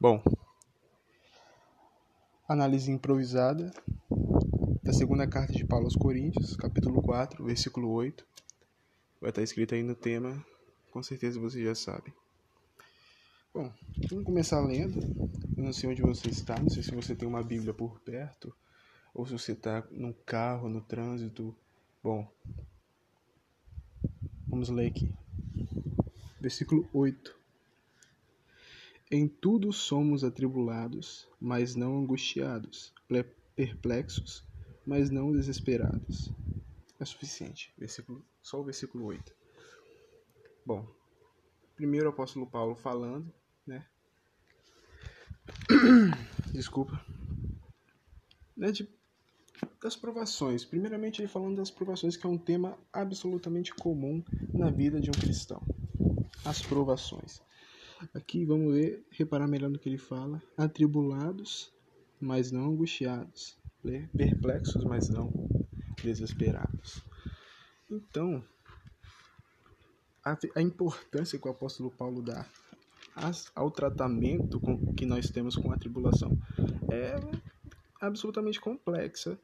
Bom, 0.00 0.22
análise 2.48 2.90
improvisada 2.90 3.70
da 4.82 4.94
segunda 4.94 5.26
carta 5.26 5.52
de 5.52 5.62
Paulo 5.62 5.84
aos 5.84 5.94
Coríntios, 5.94 6.56
capítulo 6.56 7.02
4, 7.02 7.44
versículo 7.44 7.90
8. 7.90 8.26
Vai 9.20 9.28
estar 9.28 9.42
escrito 9.42 9.74
aí 9.74 9.82
no 9.82 9.94
tema, 9.94 10.42
com 10.90 11.02
certeza 11.02 11.38
você 11.38 11.62
já 11.62 11.74
sabe. 11.74 12.14
Bom, 13.52 13.70
vamos 14.08 14.24
começar 14.24 14.58
lendo. 14.60 15.00
Eu 15.54 15.64
não 15.64 15.72
sei 15.74 15.90
onde 15.90 16.00
você 16.00 16.30
está, 16.30 16.58
não 16.58 16.70
sei 16.70 16.82
se 16.82 16.94
você 16.94 17.14
tem 17.14 17.28
uma 17.28 17.42
Bíblia 17.42 17.74
por 17.74 18.00
perto, 18.00 18.56
ou 19.12 19.26
se 19.26 19.32
você 19.34 19.52
está 19.52 19.86
no 19.90 20.14
carro, 20.14 20.70
no 20.70 20.80
trânsito. 20.80 21.54
Bom, 22.02 22.26
vamos 24.48 24.70
ler 24.70 24.86
aqui. 24.86 25.12
Versículo 26.40 26.88
8. 26.94 27.39
Em 29.12 29.26
tudo 29.26 29.72
somos 29.72 30.22
atribulados, 30.22 31.28
mas 31.40 31.74
não 31.74 31.98
angustiados, 31.98 32.94
perplexos, 33.56 34.46
mas 34.86 35.10
não 35.10 35.32
desesperados. 35.32 36.32
É 37.00 37.04
suficiente. 37.04 37.74
Versículo, 37.76 38.24
só 38.40 38.60
o 38.60 38.64
versículo 38.64 39.06
8. 39.06 39.34
Bom, 40.64 40.86
primeiro 41.74 42.06
o 42.06 42.10
apóstolo 42.10 42.46
Paulo 42.46 42.76
falando, 42.76 43.34
né? 43.66 43.84
Desculpa. 46.54 47.04
Né, 48.56 48.70
de, 48.70 48.88
das 49.82 49.96
provações. 49.96 50.64
Primeiramente, 50.64 51.20
ele 51.20 51.26
falando 51.26 51.56
das 51.56 51.70
provações, 51.70 52.16
que 52.16 52.26
é 52.26 52.30
um 52.30 52.38
tema 52.38 52.78
absolutamente 52.92 53.74
comum 53.74 54.22
na 54.54 54.70
vida 54.70 55.00
de 55.00 55.10
um 55.10 55.14
cristão. 55.14 55.60
As 56.44 56.62
provações. 56.62 57.42
Aqui 58.14 58.44
vamos 58.44 58.72
ver, 58.72 59.04
reparar 59.10 59.46
melhor 59.46 59.68
no 59.68 59.78
que 59.78 59.88
ele 59.88 59.98
fala. 59.98 60.42
Atribulados, 60.56 61.72
mas 62.20 62.50
não 62.50 62.70
angustiados. 62.70 63.58
Perplexos, 64.16 64.84
mas 64.84 65.08
não 65.08 65.30
desesperados. 66.02 67.04
Então, 67.90 68.42
a, 70.24 70.36
a 70.56 70.62
importância 70.62 71.38
que 71.38 71.46
o 71.46 71.50
apóstolo 71.50 71.90
Paulo 71.90 72.22
dá 72.22 72.46
ao 73.54 73.70
tratamento 73.70 74.58
com, 74.60 74.94
que 74.94 75.04
nós 75.04 75.28
temos 75.28 75.56
com 75.56 75.70
a 75.72 75.76
tribulação 75.76 76.38
é 76.90 77.16
absolutamente 78.00 78.60
complexa. 78.60 79.38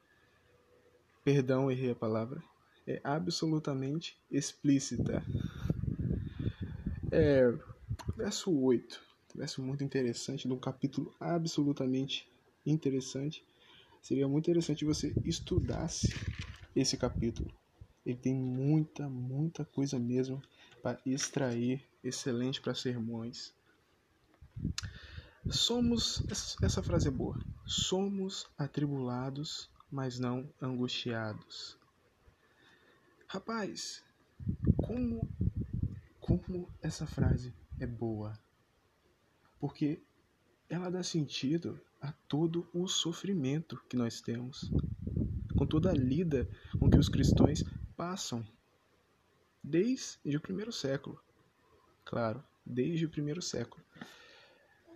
Perdão, 1.25 1.71
errei 1.71 1.91
a 1.91 1.97
palavra. 1.97 2.43
É 2.87 3.01
absolutamente 3.03 4.17
explícita. 4.31 5.23
É, 7.11 7.53
verso 8.17 8.51
8, 8.51 9.01
verso 9.35 9.63
muito 9.63 9.85
interessante, 9.85 10.49
num 10.49 10.59
capítulo 10.59 11.15
absolutamente 11.21 12.27
interessante. 12.65 13.45
Seria 14.01 14.27
muito 14.27 14.45
interessante 14.45 14.85
você 14.85 15.17
estudasse 15.25 16.15
esse 16.75 16.97
capítulo. 16.97 17.53
Ele 18.05 18.17
tem 18.17 18.35
muita, 18.35 19.09
muita 19.09 19.65
coisa 19.65 19.99
mesmo 19.99 20.41
para 20.83 21.01
extrair, 21.05 21.85
excelente 22.03 22.61
para 22.61 22.75
sermões. 22.75 23.53
Somos, 25.51 26.25
essa 26.63 26.83
frase 26.83 27.09
é 27.09 27.11
boa. 27.11 27.39
Somos 27.67 28.47
atribulados, 28.57 29.69
mas 29.91 30.19
não 30.19 30.49
angustiados. 30.61 31.77
Rapaz, 33.29 34.03
como 34.81 35.29
como 36.21 36.69
essa 36.83 37.07
frase 37.07 37.55
é 37.79 37.87
boa, 37.87 38.39
porque 39.59 40.03
ela 40.69 40.91
dá 40.91 41.03
sentido 41.03 41.81
a 42.01 42.13
todo 42.13 42.69
o 42.73 42.87
sofrimento 42.87 43.81
que 43.89 43.97
nós 43.97 44.21
temos, 44.21 44.71
com 45.57 45.67
toda 45.67 45.91
a 45.91 45.95
lida 45.95 46.49
com 46.79 46.91
que 46.91 46.99
os 46.99 47.09
cristãos 47.09 47.65
passam 47.97 48.47
desde 49.63 50.37
o 50.37 50.41
primeiro 50.41 50.73
século. 50.73 51.21
Claro, 52.05 52.43
desde 52.65 53.07
o 53.07 53.11
primeiro 53.11 53.43
século. 53.43 53.85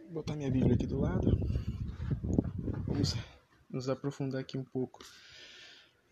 Vou 0.04 0.12
botar 0.12 0.36
minha 0.36 0.50
Bíblia 0.50 0.74
aqui 0.74 0.86
do 0.86 1.00
lado. 1.00 1.38
Vamos 2.86 3.14
nos 3.68 3.88
aprofundar 3.88 4.40
aqui 4.40 4.58
um 4.58 4.64
pouco. 4.64 5.00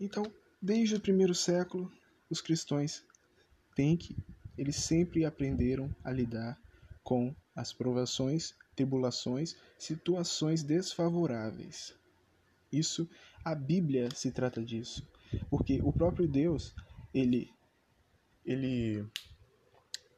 Então, 0.00 0.24
desde 0.60 0.94
o 0.94 1.00
primeiro 1.00 1.34
século, 1.34 1.92
os 2.30 2.40
cristãos 2.40 3.04
têm 3.74 3.96
que 3.96 4.16
eles 4.58 4.76
sempre 4.76 5.24
aprenderam 5.24 5.90
a 6.02 6.10
lidar 6.10 6.60
com 7.02 7.34
as 7.54 7.72
provações, 7.72 8.54
tribulações, 8.76 9.56
situações 9.78 10.62
desfavoráveis. 10.62 11.94
Isso, 12.70 13.08
a 13.44 13.54
Bíblia 13.54 14.10
se 14.14 14.30
trata 14.30 14.62
disso, 14.62 15.08
porque 15.48 15.80
o 15.82 15.92
próprio 15.92 16.28
Deus, 16.28 16.74
ele, 17.14 17.50
ele, 18.44 19.06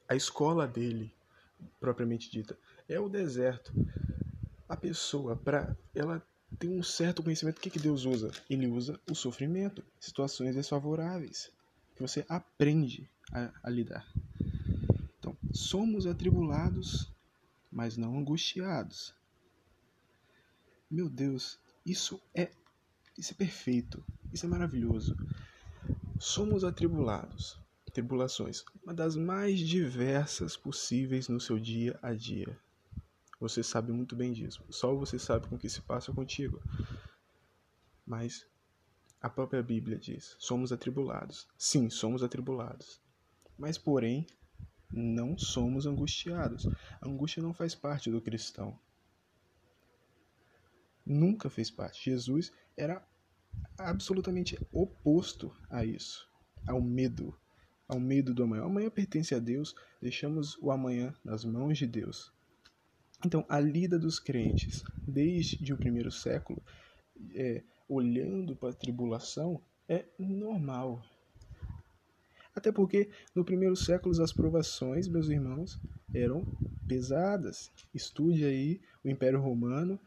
a 0.09 0.17
escola 0.17 0.67
dele, 0.67 1.13
propriamente 1.79 2.31
dita, 2.31 2.59
é 2.89 2.99
o 2.99 3.09
deserto. 3.09 3.73
A 4.69 4.77
pessoa, 4.77 5.37
para 5.37 5.77
ela 5.95 6.27
ter 6.59 6.69
um 6.69 6.83
certo 6.83 7.23
conhecimento, 7.23 7.59
o 7.59 7.61
que, 7.61 7.71
que 7.71 7.79
Deus 7.79 8.05
usa? 8.05 8.31
Ele 8.49 8.67
usa 8.67 9.01
o 9.09 9.15
sofrimento, 9.15 9.85
situações 9.99 10.55
desfavoráveis, 10.55 11.51
que 11.95 12.03
você 12.03 12.25
aprende 12.29 13.09
a, 13.33 13.53
a 13.63 13.71
lidar. 13.71 14.07
Somos 15.53 16.07
atribulados, 16.07 17.13
mas 17.71 17.97
não 17.97 18.19
angustiados. 18.19 19.15
Meu 20.91 21.09
Deus, 21.09 21.59
isso 21.85 22.21
é 22.35 22.51
isso 23.17 23.33
é 23.33 23.37
perfeito, 23.37 24.05
isso 24.33 24.47
é 24.47 24.49
maravilhoso. 24.49 25.17
Somos 26.19 26.65
atribulados, 26.65 27.59
tribulações, 27.93 28.65
uma 28.83 28.95
das 28.95 29.17
mais 29.17 29.59
diversas 29.59 30.57
possíveis 30.57 31.29
no 31.29 31.41
seu 31.41 31.59
dia 31.59 31.99
a 32.03 32.15
dia. 32.15 32.59
Você 33.41 33.63
sabe 33.63 33.91
muito 33.91 34.15
bem 34.15 34.33
disso. 34.33 34.63
Só 34.71 34.95
você 34.95 35.19
sabe 35.19 35.49
com 35.49 35.57
o 35.57 35.59
que 35.59 35.69
se 35.69 35.81
passa 35.81 36.13
contigo. 36.13 36.61
Mas 38.07 38.47
a 39.21 39.31
própria 39.31 39.63
Bíblia 39.63 39.99
diz: 39.99 40.37
somos 40.39 40.73
atribulados. 40.73 41.49
Sim, 41.57 41.89
somos 41.89 42.23
atribulados. 42.23 43.01
Mas, 43.59 43.79
porém, 43.79 44.27
não 44.93 45.39
somos 45.39 45.87
angustiados. 45.87 46.69
A 47.01 47.09
angústia 47.09 47.43
não 47.43 47.53
faz 47.53 47.75
parte 47.75 48.11
do 48.11 48.21
cristão. 48.21 48.79
Nunca 51.05 51.49
fez 51.49 51.71
parte. 51.71 52.11
Jesus 52.11 52.53
era 52.77 53.05
absolutamente 53.79 54.59
oposto 54.73 55.55
a 55.69 55.85
isso, 55.85 56.29
ao 56.67 56.81
medo, 56.81 57.37
ao 57.89 57.99
medo 57.99 58.35
do 58.35 58.43
amanhã. 58.43 58.63
O 58.63 58.67
amanhã 58.67 58.91
pertence 58.91 59.35
a 59.35 59.39
Deus, 59.39 59.75
deixamos 60.01 60.57
o 60.59 60.71
amanhã 60.71 61.15
nas 61.25 61.45
mãos 61.45 61.79
de 61.79 61.87
Deus. 61.87 62.33
Então, 63.25 63.45
a 63.49 63.61
lida 63.61 63.99
dos 63.99 64.19
crentes, 64.19 64.83
desde 65.07 65.73
o 65.73 65.77
primeiro 65.77 66.11
século, 66.11 66.63
é, 67.35 67.63
olhando 67.89 68.57
para 68.57 68.71
a 68.71 68.75
tribulação, 68.75 69.63
é 69.89 70.07
normal, 70.19 71.03
até 72.55 72.73
porque 72.73 73.11
no 73.35 73.45
primeiro 73.45 73.77
século 73.77 74.21
as 74.23 74.33
provações, 74.33 75.09
meus 75.09 75.29
irmãos, 75.29 75.81
eram 76.13 76.45
pesadas. 76.87 77.71
Estude 77.95 78.45
aí 78.45 78.81
o 79.05 79.09
Império 79.09 79.41
Romano, 79.41 79.99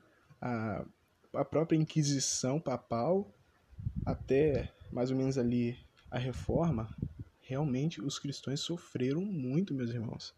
a, 0.41 0.85
a 1.33 1.45
própria 1.45 1.77
Inquisição 1.77 2.59
papal, 2.59 3.33
até 4.05 4.71
mais 4.91 5.09
ou 5.09 5.17
menos 5.17 5.37
ali 5.37 5.77
a 6.11 6.17
Reforma. 6.19 6.89
Realmente 7.41 8.01
os 8.01 8.19
cristãos 8.19 8.59
sofreram 8.59 9.21
muito, 9.21 9.73
meus 9.73 9.89
irmãos. 9.89 10.35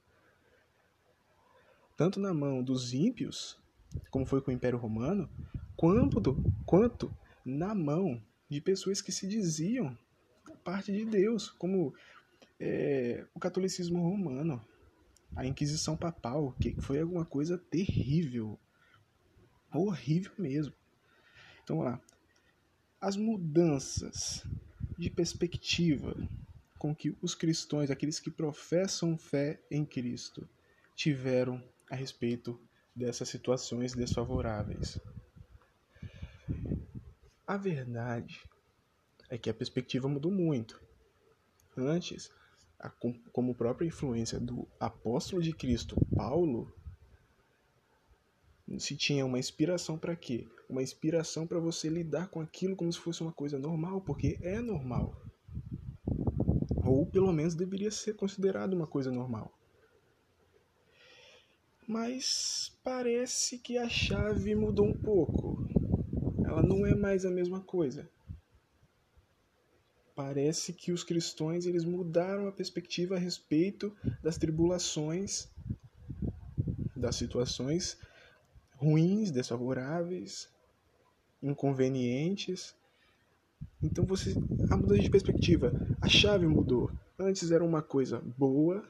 Tanto 1.97 2.19
na 2.19 2.33
mão 2.33 2.61
dos 2.63 2.93
ímpios, 2.93 3.57
como 4.11 4.25
foi 4.25 4.41
com 4.41 4.51
o 4.51 4.53
Império 4.53 4.77
Romano, 4.77 5.29
quanto, 5.75 6.37
quanto 6.65 7.11
na 7.43 7.73
mão 7.73 8.21
de 8.49 8.61
pessoas 8.61 9.01
que 9.01 9.11
se 9.11 9.27
diziam 9.27 9.97
parte 10.65 10.91
de 10.91 11.05
Deus, 11.05 11.47
como 11.47 11.93
é, 12.59 13.23
o 13.35 13.39
catolicismo 13.39 14.01
romano, 14.01 14.59
a 15.35 15.45
Inquisição 15.45 15.95
Papal, 15.95 16.53
que 16.59 16.75
foi 16.81 16.99
alguma 16.99 17.23
coisa 17.23 17.55
terrível, 17.55 18.59
horrível 19.71 20.31
mesmo. 20.39 20.73
Então, 21.63 21.77
vamos 21.77 21.91
lá. 21.93 22.01
As 22.99 23.15
mudanças 23.15 24.43
de 24.97 25.09
perspectiva 25.09 26.15
com 26.79 26.95
que 26.95 27.15
os 27.21 27.35
cristãos, 27.35 27.91
aqueles 27.91 28.19
que 28.19 28.31
professam 28.31 29.17
fé 29.17 29.61
em 29.69 29.85
Cristo, 29.85 30.49
tiveram 30.95 31.63
a 31.91 31.95
respeito 31.95 32.59
dessas 32.95 33.29
situações 33.29 33.93
desfavoráveis. 33.93 34.99
A 37.45 37.57
verdade 37.57 38.41
é 39.35 39.37
que 39.37 39.49
a 39.49 39.53
perspectiva 39.53 40.07
mudou 40.07 40.31
muito. 40.31 40.81
Antes, 41.77 42.31
a, 42.79 42.89
como 43.31 43.53
própria 43.53 43.85
influência 43.85 44.39
do 44.39 44.67
apóstolo 44.79 45.41
de 45.41 45.53
Cristo, 45.53 45.95
Paulo, 46.15 46.73
Se 48.79 48.95
tinha 48.95 49.25
uma 49.25 49.37
inspiração 49.37 49.97
para 49.97 50.15
quê? 50.15 50.47
Uma 50.67 50.81
inspiração 50.81 51.45
para 51.45 51.59
você 51.59 51.87
lidar 51.87 52.29
com 52.29 52.41
aquilo 52.41 52.75
como 52.75 52.91
se 52.91 52.99
fosse 52.99 53.21
uma 53.21 53.31
coisa 53.31 53.59
normal, 53.59 54.01
porque 54.01 54.39
é 54.41 54.59
normal. 54.59 55.21
Ou 56.83 57.05
pelo 57.05 57.31
menos 57.31 57.53
deveria 57.53 57.91
ser 57.91 58.15
considerado 58.15 58.73
uma 58.73 58.87
coisa 58.87 59.11
normal. 59.11 59.53
Mas 61.87 62.75
parece 62.83 63.59
que 63.59 63.77
a 63.77 63.87
chave 63.87 64.55
mudou 64.55 64.87
um 64.87 64.97
pouco. 64.97 65.67
Ela 66.43 66.63
não 66.63 66.85
é 66.85 66.95
mais 66.95 67.23
a 67.25 67.29
mesma 67.29 67.61
coisa. 67.61 68.09
Parece 70.15 70.71
que 70.71 70.93
os 70.93 71.03
cristãos 71.03 71.65
eles 71.65 71.83
mudaram 71.83 72.47
a 72.47 72.51
perspectiva 72.51 73.15
a 73.15 73.19
respeito 73.19 73.95
das 74.23 74.37
tribulações, 74.37 75.49
das 76.95 77.15
situações 77.17 77.97
ruins, 78.77 79.29
desfavoráveis, 79.29 80.49
inconvenientes. 81.43 82.73
Então 83.83 84.05
você 84.05 84.39
a 84.69 84.77
mudança 84.77 85.01
de 85.01 85.09
perspectiva, 85.09 85.75
a 86.01 86.07
chave 86.07 86.47
mudou. 86.47 86.91
Antes 87.19 87.51
era 87.51 87.63
uma 87.63 87.81
coisa 87.81 88.19
boa, 88.19 88.83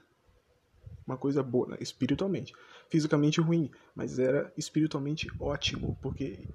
uma 1.06 1.18
coisa 1.18 1.44
boa, 1.44 1.70
né? 1.70 1.78
espiritualmente, 1.80 2.54
fisicamente 2.90 3.42
ruim, 3.42 3.70
mas 3.94 4.20
era 4.20 4.54
espiritualmente 4.58 5.30
ótimo, 5.40 5.98
porque 6.02 6.48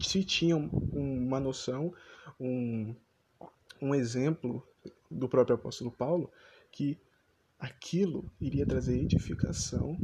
se 0.00 0.24
tinha 0.24 0.56
uma 0.92 1.40
noção, 1.40 1.94
um, 2.38 2.94
um 3.80 3.94
exemplo 3.94 4.66
do 5.10 5.28
próprio 5.28 5.56
apóstolo 5.56 5.90
Paulo 5.90 6.30
que 6.70 6.98
aquilo 7.58 8.30
iria 8.40 8.66
trazer 8.66 8.98
edificação 9.00 10.00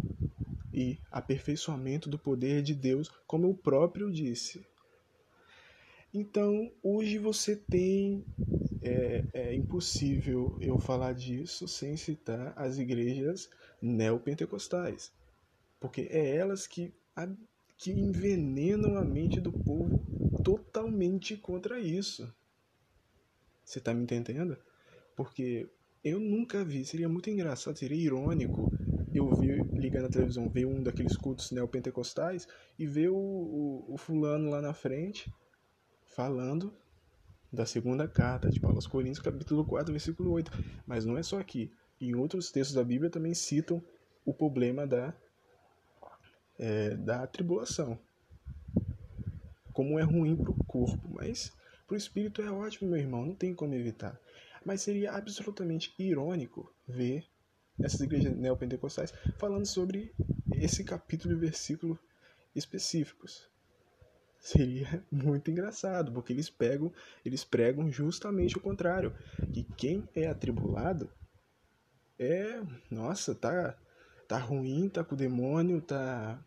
e 0.72 0.98
aperfeiçoamento 1.10 2.08
do 2.08 2.18
poder 2.18 2.62
de 2.62 2.74
Deus, 2.74 3.08
como 3.26 3.48
o 3.48 3.56
próprio 3.56 4.10
disse. 4.10 4.66
Então, 6.12 6.72
hoje 6.82 7.18
você 7.18 7.56
tem. 7.56 8.26
É, 8.82 9.24
é 9.32 9.54
impossível 9.54 10.58
eu 10.60 10.78
falar 10.78 11.14
disso 11.14 11.66
sem 11.66 11.96
citar 11.96 12.52
as 12.54 12.76
igrejas 12.76 13.48
neopentecostais, 13.80 15.10
porque 15.80 16.02
é 16.10 16.36
elas 16.36 16.66
que, 16.66 16.92
que 17.78 17.92
envenenam 17.92 18.98
a 18.98 19.04
mente 19.04 19.40
do 19.40 19.50
povo 19.50 20.04
totalmente 20.42 21.34
contra 21.34 21.80
isso. 21.80 22.30
Você 23.64 23.78
está 23.78 23.94
me 23.94 24.02
entendendo? 24.02 24.56
Porque 25.16 25.68
eu 26.02 26.20
nunca 26.20 26.64
vi, 26.64 26.84
seria 26.84 27.08
muito 27.08 27.30
engraçado, 27.30 27.78
seria 27.78 27.96
irônico 27.96 28.72
eu 29.14 29.32
vi, 29.32 29.62
ligar 29.72 30.02
na 30.02 30.08
televisão, 30.08 30.48
ver 30.48 30.66
um 30.66 30.82
daqueles 30.82 31.16
cultos 31.16 31.52
neopentecostais 31.52 32.48
e 32.76 32.84
ver 32.84 33.10
o, 33.10 33.16
o, 33.16 33.94
o 33.94 33.96
fulano 33.96 34.50
lá 34.50 34.60
na 34.60 34.74
frente 34.74 35.32
falando 36.04 36.76
da 37.52 37.64
segunda 37.64 38.08
carta 38.08 38.50
de 38.50 38.58
Paulo 38.58 38.78
aos 38.78 38.88
Coríntios, 38.88 39.20
capítulo 39.20 39.64
4, 39.64 39.92
versículo 39.92 40.32
8. 40.32 40.50
Mas 40.84 41.04
não 41.04 41.16
é 41.16 41.22
só 41.22 41.38
aqui. 41.38 41.72
Em 42.00 42.16
outros 42.16 42.50
textos 42.50 42.74
da 42.74 42.82
Bíblia 42.82 43.08
também 43.08 43.34
citam 43.34 43.80
o 44.24 44.34
problema 44.34 44.84
da, 44.84 45.14
é, 46.58 46.96
da 46.96 47.24
tribulação. 47.28 47.96
Como 49.72 49.98
é 49.98 50.02
ruim 50.02 50.36
para 50.36 50.50
o 50.50 50.54
corpo, 50.66 51.08
mas 51.08 51.52
para 51.86 51.94
o 51.94 51.96
espírito 51.96 52.42
é 52.42 52.50
ótimo, 52.50 52.90
meu 52.90 53.00
irmão, 53.00 53.26
não 53.26 53.34
tem 53.34 53.54
como 53.54 53.74
evitar. 53.74 54.18
Mas 54.64 54.82
seria 54.82 55.12
absolutamente 55.12 55.94
irônico 55.98 56.72
ver 56.86 57.24
essas 57.78 58.00
igrejas 58.00 58.36
neopentecostais 58.36 59.12
falando 59.38 59.66
sobre 59.66 60.14
esse 60.52 60.84
capítulo 60.84 61.34
e 61.34 61.38
versículo 61.38 61.98
específicos. 62.54 63.48
Seria 64.38 65.04
muito 65.10 65.50
engraçado, 65.50 66.12
porque 66.12 66.32
eles 66.32 66.48
pegam, 66.48 66.92
eles 67.24 67.44
pregam 67.44 67.90
justamente 67.90 68.56
o 68.56 68.60
contrário, 68.60 69.14
que 69.52 69.64
quem 69.76 70.08
é 70.14 70.26
atribulado 70.26 71.10
é, 72.18 72.62
nossa, 72.90 73.34
tá 73.34 73.76
tá 74.26 74.38
ruim, 74.38 74.88
tá 74.88 75.04
com 75.04 75.14
o 75.14 75.18
demônio, 75.18 75.80
tá 75.80 76.38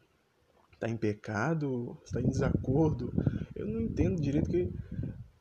tá 0.79 0.87
em 0.87 0.97
pecado, 0.97 1.97
está 2.05 2.21
em 2.21 2.29
desacordo. 2.29 3.13
Eu 3.55 3.65
não 3.67 3.81
entendo 3.81 4.21
direito 4.21 4.49
que 4.49 4.71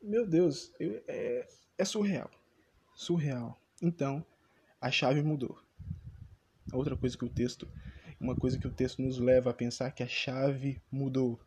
meu 0.07 0.27
Deus, 0.27 0.73
é, 0.81 1.47
é 1.77 1.85
surreal. 1.85 2.31
Surreal. 2.95 3.61
Então, 3.83 4.25
a 4.81 4.91
chave 4.91 5.23
mudou. 5.23 5.61
Outra 6.73 6.97
coisa 6.97 7.17
que 7.17 7.25
o 7.25 7.29
texto, 7.29 7.69
uma 8.21 8.35
coisa 8.35 8.59
que 8.59 8.67
o 8.67 8.71
texto 8.71 9.03
nos 9.03 9.19
leva 9.19 9.51
a 9.51 9.55
pensar 9.55 9.91
que 9.91 10.03
a 10.03 10.09
chave 10.09 10.81
mudou. 10.91 11.41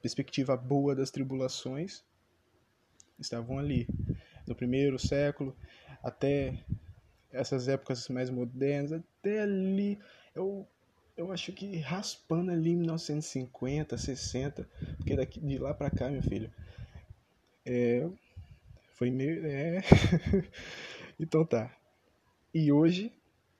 Perspectiva 0.00 0.56
boa 0.56 0.94
das 0.94 1.10
tribulações 1.10 2.04
estavam 3.18 3.58
ali 3.58 3.88
no 4.46 4.54
primeiro 4.54 4.98
século 4.98 5.56
até 6.02 6.64
essas 7.30 7.68
épocas 7.68 8.08
mais 8.08 8.30
modernas, 8.30 8.92
até 8.92 9.40
ali 9.42 9.98
eu 10.34 10.66
eu 11.16 11.32
acho 11.32 11.52
que 11.52 11.78
raspando 11.78 12.52
ali 12.52 12.70
em 12.70 12.76
1950, 12.76 13.98
60, 13.98 14.68
porque 14.98 15.16
daqui 15.16 15.40
de 15.40 15.58
lá 15.58 15.74
para 15.74 15.90
cá, 15.90 16.08
meu 16.08 16.22
filho, 16.22 16.48
é, 17.68 18.08
foi 18.94 19.10
meio, 19.10 19.46
é, 19.46 19.82
então 21.20 21.44
tá. 21.44 21.74
E 22.52 22.72
hoje 22.72 23.12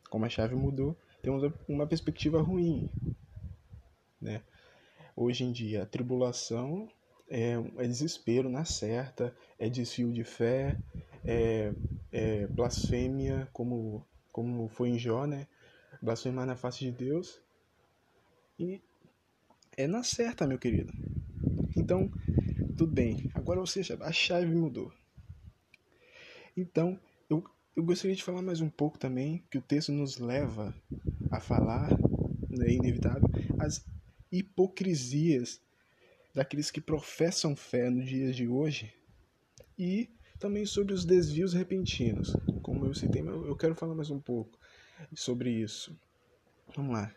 como 0.09 0.25
a 0.25 0.29
chave 0.29 0.55
mudou, 0.55 0.97
temos 1.23 1.51
uma 1.69 1.87
perspectiva 1.87 2.41
ruim. 2.41 2.89
Né? 4.21 4.43
Hoje 5.15 5.45
em 5.45 5.53
dia, 5.53 5.83
a 5.83 5.87
tribulação 5.87 6.89
é, 7.29 7.53
é 7.77 7.87
desespero 7.87 8.49
na 8.49 8.65
certa, 8.65 9.35
é 9.59 9.69
desfio 9.69 10.13
de 10.13 10.25
fé, 10.25 10.77
é, 11.25 11.73
é 12.13 12.47
blasfêmia, 12.47 13.49
como, 13.53 14.05
como 14.33 14.69
foi 14.69 14.91
em 14.91 14.99
Jó, 14.99 15.27
né? 15.27 15.47
blasfemar 16.01 16.47
na 16.47 16.57
face 16.57 16.85
de 16.85 16.93
Deus. 16.93 17.41
E 18.59 18.81
é 19.77 19.87
na 19.87 20.03
certa, 20.03 20.47
meu 20.47 20.59
querido. 20.59 20.93
Então, 21.77 22.11
tudo 22.79 22.93
bem. 22.93 23.29
Agora, 23.35 23.65
seja, 23.67 23.99
a 24.01 24.13
chave 24.13 24.55
mudou. 24.55 24.93
Então, 26.57 26.99
eu 27.29 27.45
eu 27.75 27.85
gostaria 27.85 28.17
de 28.17 28.25
falar 28.25 28.43
mais 28.43 28.61
um 28.61 28.69
pouco 28.69 28.99
também, 28.99 29.45
que 29.49 29.57
o 29.57 29.63
texto 29.63 29.93
nos 29.93 30.19
leva 30.19 30.75
a 31.31 31.39
falar, 31.39 31.91
é 32.61 32.73
inevitável, 32.73 33.23
as 33.61 33.85
hipocrisias 34.33 35.61
daqueles 36.35 36.73
que 36.73 36.81
professam 36.81 37.55
fé 37.55 37.89
nos 37.89 38.09
dias 38.09 38.35
de 38.35 38.49
hoje 38.49 38.93
e 39.79 40.11
também 40.41 40.67
sobre 40.67 40.93
os 40.93 41.05
desvios 41.05 41.55
repentinos. 41.55 42.35
Como 42.63 42.85
eu 42.85 42.95
citei, 42.95 43.23
eu 43.23 43.57
quero 43.57 43.77
falar 43.77 43.95
mais 43.95 44.11
um 44.11 44.19
pouco 44.19 44.59
sobre 45.15 45.51
isso. 45.51 45.97
Vamos 46.75 46.93
lá. 46.93 47.15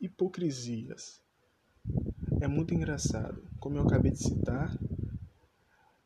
Hipocrisias. 0.00 1.22
É 2.40 2.48
muito 2.48 2.74
engraçado. 2.74 3.48
Como 3.66 3.78
eu 3.78 3.82
acabei 3.82 4.12
de 4.12 4.20
citar, 4.20 4.80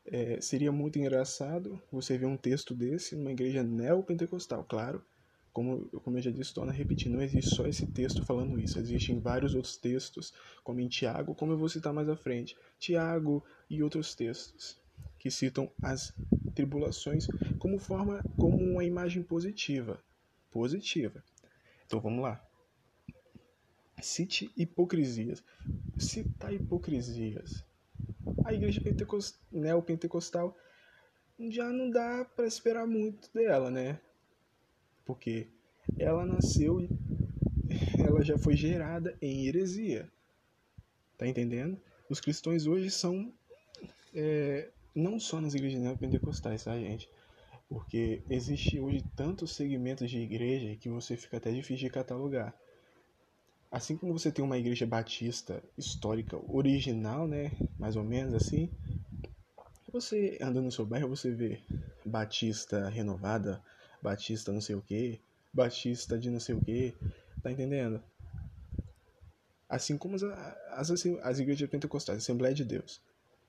é, 0.03 0.41
seria 0.41 0.71
muito 0.71 0.97
engraçado 0.97 1.79
você 1.91 2.17
ver 2.17 2.25
um 2.25 2.35
texto 2.35 2.73
desse 2.73 3.15
numa 3.15 3.31
igreja 3.31 3.61
neopentecostal, 3.61 4.63
claro. 4.63 5.05
Como, 5.53 5.87
como 5.99 6.17
eu 6.17 6.23
já 6.23 6.31
disse, 6.31 6.55
torna 6.55 6.71
repetir, 6.71 7.11
não 7.11 7.21
existe 7.21 7.51
só 7.51 7.67
esse 7.67 7.85
texto 7.85 8.23
falando 8.23 8.59
isso, 8.59 8.79
existem 8.79 9.19
vários 9.19 9.53
outros 9.53 9.77
textos, 9.77 10.33
como 10.63 10.79
em 10.79 10.87
Tiago, 10.87 11.35
como 11.35 11.51
eu 11.51 11.57
vou 11.59 11.69
citar 11.69 11.93
mais 11.93 12.09
à 12.09 12.15
frente, 12.15 12.57
Tiago 12.79 13.45
e 13.69 13.83
outros 13.83 14.15
textos, 14.15 14.81
que 15.19 15.29
citam 15.29 15.71
as 15.83 16.15
tribulações 16.55 17.29
como 17.59 17.77
forma, 17.77 18.25
como 18.39 18.57
uma 18.57 18.83
imagem 18.83 19.21
positiva. 19.21 20.03
Positiva. 20.49 21.23
Então 21.85 22.01
vamos 22.01 22.23
lá. 22.23 22.43
Cite 24.01 24.51
hipocrisias. 24.57 25.43
Citar 25.97 26.53
hipocrisias 26.53 27.63
a 28.45 28.53
igreja 28.53 28.81
pentecost... 28.81 29.37
neopentecostal 29.51 30.55
já 31.49 31.69
não 31.69 31.89
dá 31.89 32.25
para 32.35 32.45
esperar 32.45 32.85
muito 32.85 33.31
dela, 33.33 33.71
né? 33.71 33.99
Porque 35.05 35.47
ela 35.97 36.25
nasceu 36.25 36.81
e 36.81 36.89
ela 37.99 38.23
já 38.23 38.37
foi 38.37 38.55
gerada 38.55 39.17
em 39.21 39.47
heresia. 39.47 40.09
Tá 41.17 41.27
entendendo? 41.27 41.79
Os 42.09 42.19
cristãos 42.19 42.67
hoje 42.67 42.91
são 42.91 43.33
é, 44.13 44.69
não 44.93 45.19
só 45.19 45.41
nas 45.41 45.55
igrejas 45.55 45.81
neopentecostais, 45.81 46.63
tá, 46.63 46.77
gente? 46.77 47.09
Porque 47.67 48.21
existe 48.29 48.79
hoje 48.79 49.03
tantos 49.15 49.55
segmentos 49.55 50.09
de 50.09 50.19
igreja 50.19 50.75
que 50.75 50.89
você 50.89 51.15
fica 51.15 51.37
até 51.37 51.51
difícil 51.51 51.87
de 51.87 51.89
catalogar. 51.89 52.53
Assim 53.71 53.95
como 53.95 54.17
você 54.17 54.31
tem 54.31 54.43
uma 54.43 54.57
igreja 54.57 54.85
batista 54.85 55.63
histórica 55.77 56.37
original, 56.53 57.27
né, 57.27 57.53
mais 57.79 57.95
ou 57.95 58.03
menos 58.03 58.33
assim, 58.33 58.69
você 59.91 60.37
andando 60.41 60.65
no 60.65 60.71
seu 60.71 60.85
bairro, 60.85 61.07
você 61.07 61.31
vê 61.31 61.61
batista 62.05 62.89
renovada, 62.89 63.63
batista 64.01 64.51
não 64.51 64.61
sei 64.61 64.75
o 64.75 64.81
que, 64.81 65.21
batista 65.53 66.19
de 66.19 66.29
não 66.29 66.39
sei 66.39 66.55
o 66.55 66.61
que, 66.61 66.93
tá 67.41 67.51
entendendo? 67.51 68.03
assim 69.71 69.97
como 69.97 70.15
as, 70.15 70.23
as, 70.23 70.91
as 71.23 71.39
igrejas 71.39 71.69
pentecostais, 71.69 72.17
Assembleia 72.17 72.53
de 72.53 72.65
Deus. 72.65 73.01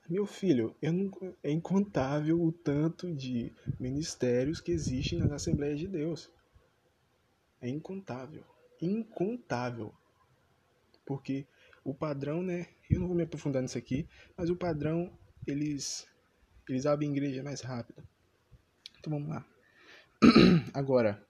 Meu 0.09 0.25
filho, 0.25 0.75
não, 0.81 1.11
é 1.43 1.51
incontável 1.51 2.41
o 2.41 2.53
tanto 2.53 3.13
de 3.13 3.53
ministérios 3.79 4.61
que 4.61 4.71
existem 4.71 5.19
nas 5.19 5.33
Assembleias 5.33 5.81
de 5.81 5.89
Deus. 5.89 6.31
É 7.61 7.69
incontável. 7.69 8.45
Incontável. 8.81 9.93
Porque 11.13 11.47
o 11.85 11.93
padrão, 11.93 12.43
né? 12.43 12.69
Eu 12.89 12.99
não 12.99 13.07
vou 13.07 13.15
me 13.15 13.25
aprofundar 13.25 13.61
nisso 13.61 13.77
aqui, 13.77 14.09
mas 14.35 14.49
o 14.49 14.57
padrão, 14.57 15.13
eles, 15.47 16.09
eles 16.67 16.87
abrem 16.87 17.11
igreja 17.11 17.43
mais 17.43 17.61
rápido. 17.61 18.03
Então 18.99 19.13
vamos 19.13 19.29
lá. 19.29 19.47
Agora, 20.73 21.23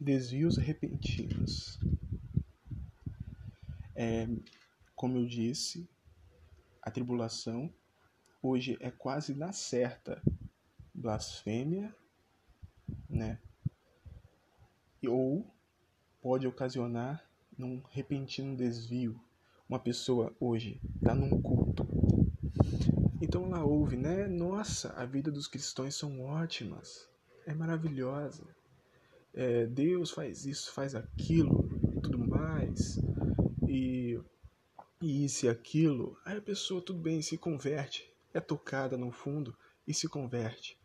desvios 0.00 0.56
repentinos. 0.56 1.78
É, 3.94 4.26
como 4.96 5.18
eu 5.18 5.26
disse, 5.26 5.86
a 6.80 6.90
tribulação 6.90 7.70
hoje 8.42 8.78
é 8.80 8.90
quase 8.90 9.34
na 9.34 9.52
certa 9.52 10.22
blasfêmia, 10.94 11.94
né? 13.10 13.38
Ou 15.06 15.46
pode 16.22 16.46
ocasionar 16.46 17.33
num 17.56 17.82
repentino 17.90 18.56
desvio. 18.56 19.20
Uma 19.68 19.78
pessoa 19.78 20.34
hoje 20.38 20.80
está 20.96 21.14
num 21.14 21.40
culto. 21.40 21.86
Então 23.20 23.46
ela 23.46 23.64
ouve, 23.64 23.96
né? 23.96 24.26
Nossa, 24.26 24.92
a 24.92 25.04
vida 25.04 25.30
dos 25.30 25.46
cristãos 25.46 25.94
são 25.94 26.20
ótimas, 26.20 27.08
é 27.46 27.54
maravilhosa. 27.54 28.44
É, 29.32 29.66
Deus 29.66 30.10
faz 30.10 30.44
isso, 30.44 30.72
faz 30.72 30.94
aquilo, 30.94 31.68
tudo 32.02 32.18
mais, 32.18 33.00
e, 33.66 34.20
e 35.00 35.24
isso 35.24 35.46
e 35.46 35.48
aquilo. 35.48 36.16
Aí 36.24 36.36
a 36.36 36.42
pessoa, 36.42 36.80
tudo 36.80 37.00
bem, 37.00 37.20
se 37.22 37.36
converte 37.36 38.14
é 38.34 38.40
tocada 38.40 38.98
no 38.98 39.12
fundo 39.12 39.56
e 39.86 39.94
se 39.94 40.08
converte. 40.08 40.76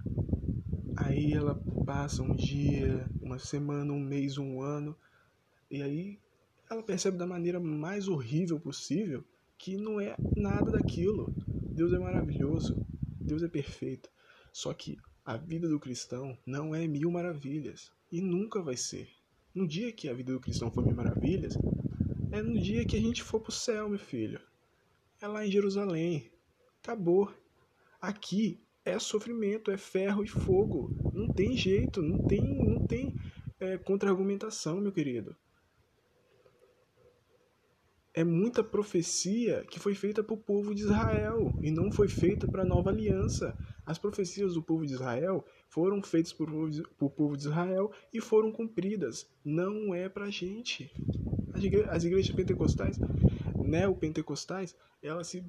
Aí 0.95 1.33
ela 1.33 1.59
passa 1.83 2.21
um 2.21 2.35
dia, 2.35 3.09
uma 3.19 3.39
semana, 3.39 3.91
um 3.91 3.99
mês, 3.99 4.38
um 4.38 4.61
ano, 4.61 4.95
e 5.69 5.81
aí 5.81 6.19
ela 6.69 6.83
percebe 6.83 7.17
da 7.17 7.25
maneira 7.25 7.59
mais 7.59 8.07
horrível 8.07 8.59
possível 8.59 9.23
que 9.57 9.75
não 9.75 9.99
é 9.99 10.15
nada 10.38 10.71
daquilo. 10.71 11.33
Deus 11.47 11.91
é 11.93 11.99
maravilhoso, 11.99 12.85
Deus 13.19 13.41
é 13.41 13.47
perfeito. 13.47 14.09
Só 14.53 14.73
que 14.73 14.97
a 15.25 15.35
vida 15.35 15.67
do 15.67 15.79
cristão 15.79 16.38
não 16.45 16.73
é 16.75 16.88
mil 16.88 17.11
maravilhas 17.11 17.91
e 18.11 18.21
nunca 18.21 18.61
vai 18.61 18.77
ser. 18.77 19.09
No 19.53 19.67
dia 19.67 19.91
que 19.91 20.07
a 20.07 20.13
vida 20.13 20.31
do 20.31 20.39
cristão 20.39 20.71
for 20.71 20.85
mil 20.85 20.95
maravilhas, 20.95 21.57
é 22.31 22.41
no 22.41 22.59
dia 22.59 22.85
que 22.85 22.95
a 22.95 23.01
gente 23.01 23.23
for 23.23 23.39
pro 23.39 23.51
céu, 23.51 23.89
meu 23.89 23.99
filho. 23.99 24.39
É 25.19 25.27
lá 25.27 25.45
em 25.45 25.51
Jerusalém. 25.51 26.31
Acabou. 26.83 27.33
Aqui 27.99 28.61
é 28.85 28.97
sofrimento, 28.99 29.71
é 29.71 29.77
ferro 29.77 30.23
e 30.23 30.27
fogo. 30.27 30.95
Não 31.13 31.27
tem 31.27 31.57
jeito, 31.57 32.01
não 32.01 32.25
tem, 32.25 32.41
não 32.41 32.85
tem 32.85 33.15
é, 33.59 33.77
contra-argumentação, 33.77 34.79
meu 34.79 34.91
querido. 34.91 35.35
É 38.13 38.23
muita 38.23 38.63
profecia 38.63 39.63
que 39.69 39.79
foi 39.79 39.93
feita 39.93 40.23
para 40.23 40.33
o 40.33 40.37
povo 40.37 40.73
de 40.73 40.81
Israel 40.81 41.53
e 41.61 41.69
não 41.69 41.91
foi 41.91 42.07
feita 42.07 42.47
para 42.47 42.63
a 42.63 42.65
nova 42.65 42.89
aliança. 42.89 43.55
As 43.85 43.99
profecias 43.99 44.55
do 44.55 44.63
povo 44.63 44.85
de 44.85 44.93
Israel 44.93 45.45
foram 45.67 46.01
feitas 46.01 46.33
para 46.33 46.45
o 46.45 47.09
povo 47.09 47.37
de 47.37 47.43
Israel 47.43 47.91
e 48.11 48.19
foram 48.19 48.51
cumpridas. 48.51 49.29
Não 49.45 49.93
é 49.93 50.09
para 50.09 50.25
a 50.25 50.29
gente. 50.31 50.91
As 51.89 52.03
igrejas 52.03 52.35
pentecostais, 52.35 52.97
neopentecostais, 53.55 54.75
elas 55.01 55.27
se 55.27 55.45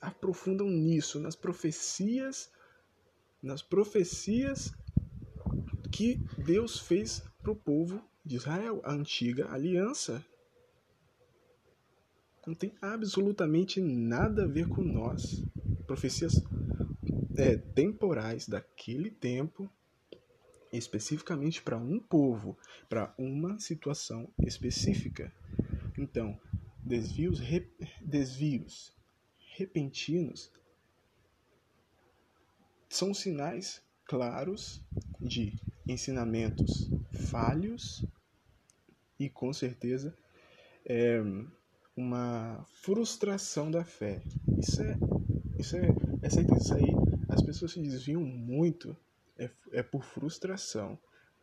aprofundam 0.00 0.68
nisso, 0.68 1.20
nas 1.20 1.36
profecias, 1.36 2.50
nas 3.42 3.62
profecias 3.62 4.72
que 5.90 6.20
Deus 6.38 6.80
fez 6.80 7.22
para 7.42 7.52
o 7.52 7.56
povo 7.56 8.02
de 8.24 8.36
Israel, 8.36 8.80
a 8.82 8.92
antiga 8.92 9.50
aliança. 9.52 10.24
Não 12.46 12.54
tem 12.54 12.74
absolutamente 12.82 13.80
nada 13.80 14.44
a 14.44 14.48
ver 14.48 14.68
com 14.68 14.82
nós. 14.82 15.44
Profecias 15.86 16.42
é, 17.36 17.56
temporais 17.56 18.48
daquele 18.48 19.10
tempo, 19.10 19.70
especificamente 20.72 21.62
para 21.62 21.76
um 21.76 22.00
povo, 22.00 22.58
para 22.88 23.14
uma 23.16 23.60
situação 23.60 24.28
específica. 24.44 25.32
Então, 25.96 26.38
desvios, 26.82 27.40
desvios 28.00 28.92
repentinos 29.56 30.50
são 32.88 33.14
sinais 33.14 33.82
claros 34.04 34.82
de 35.20 35.54
ensinamentos 35.86 36.90
falhos 37.30 38.04
e 39.18 39.28
com 39.30 39.52
certeza 39.52 40.16
é 40.84 41.22
uma 41.96 42.64
frustração 42.82 43.70
da 43.70 43.84
fé. 43.84 44.22
Isso 44.58 44.82
é, 44.82 44.96
isso 45.58 45.76
é, 45.76 45.88
é 46.22 46.30
certeza. 46.30 46.60
Isso 46.60 46.74
aí, 46.74 46.94
as 47.28 47.42
pessoas 47.42 47.72
se 47.72 47.80
desviam 47.80 48.22
muito 48.22 48.96
é, 49.38 49.50
é 49.72 49.82
por 49.82 50.04
frustração. 50.04 50.98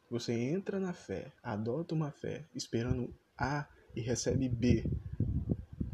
Você 0.09 0.33
entra 0.33 0.79
na 0.79 0.93
fé, 0.93 1.31
adota 1.43 1.93
uma 1.93 2.11
fé, 2.11 2.45
esperando 2.55 3.13
A 3.37 3.67
e 3.95 4.01
recebe 4.01 4.49
B. 4.49 4.83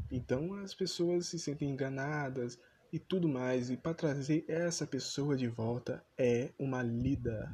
Então 0.10 0.54
as 0.54 0.74
pessoas 0.74 1.28
se 1.28 1.38
sentem 1.38 1.70
enganadas 1.70 2.58
e 2.94 3.00
tudo 3.00 3.28
mais. 3.28 3.70
E 3.70 3.76
para 3.76 3.94
trazer 3.94 4.46
essa 4.48 4.88
pessoa 4.88 5.36
de 5.36 5.48
volta 5.48 6.02
é 6.18 6.52
uma 6.58 6.82
lida. 6.82 7.52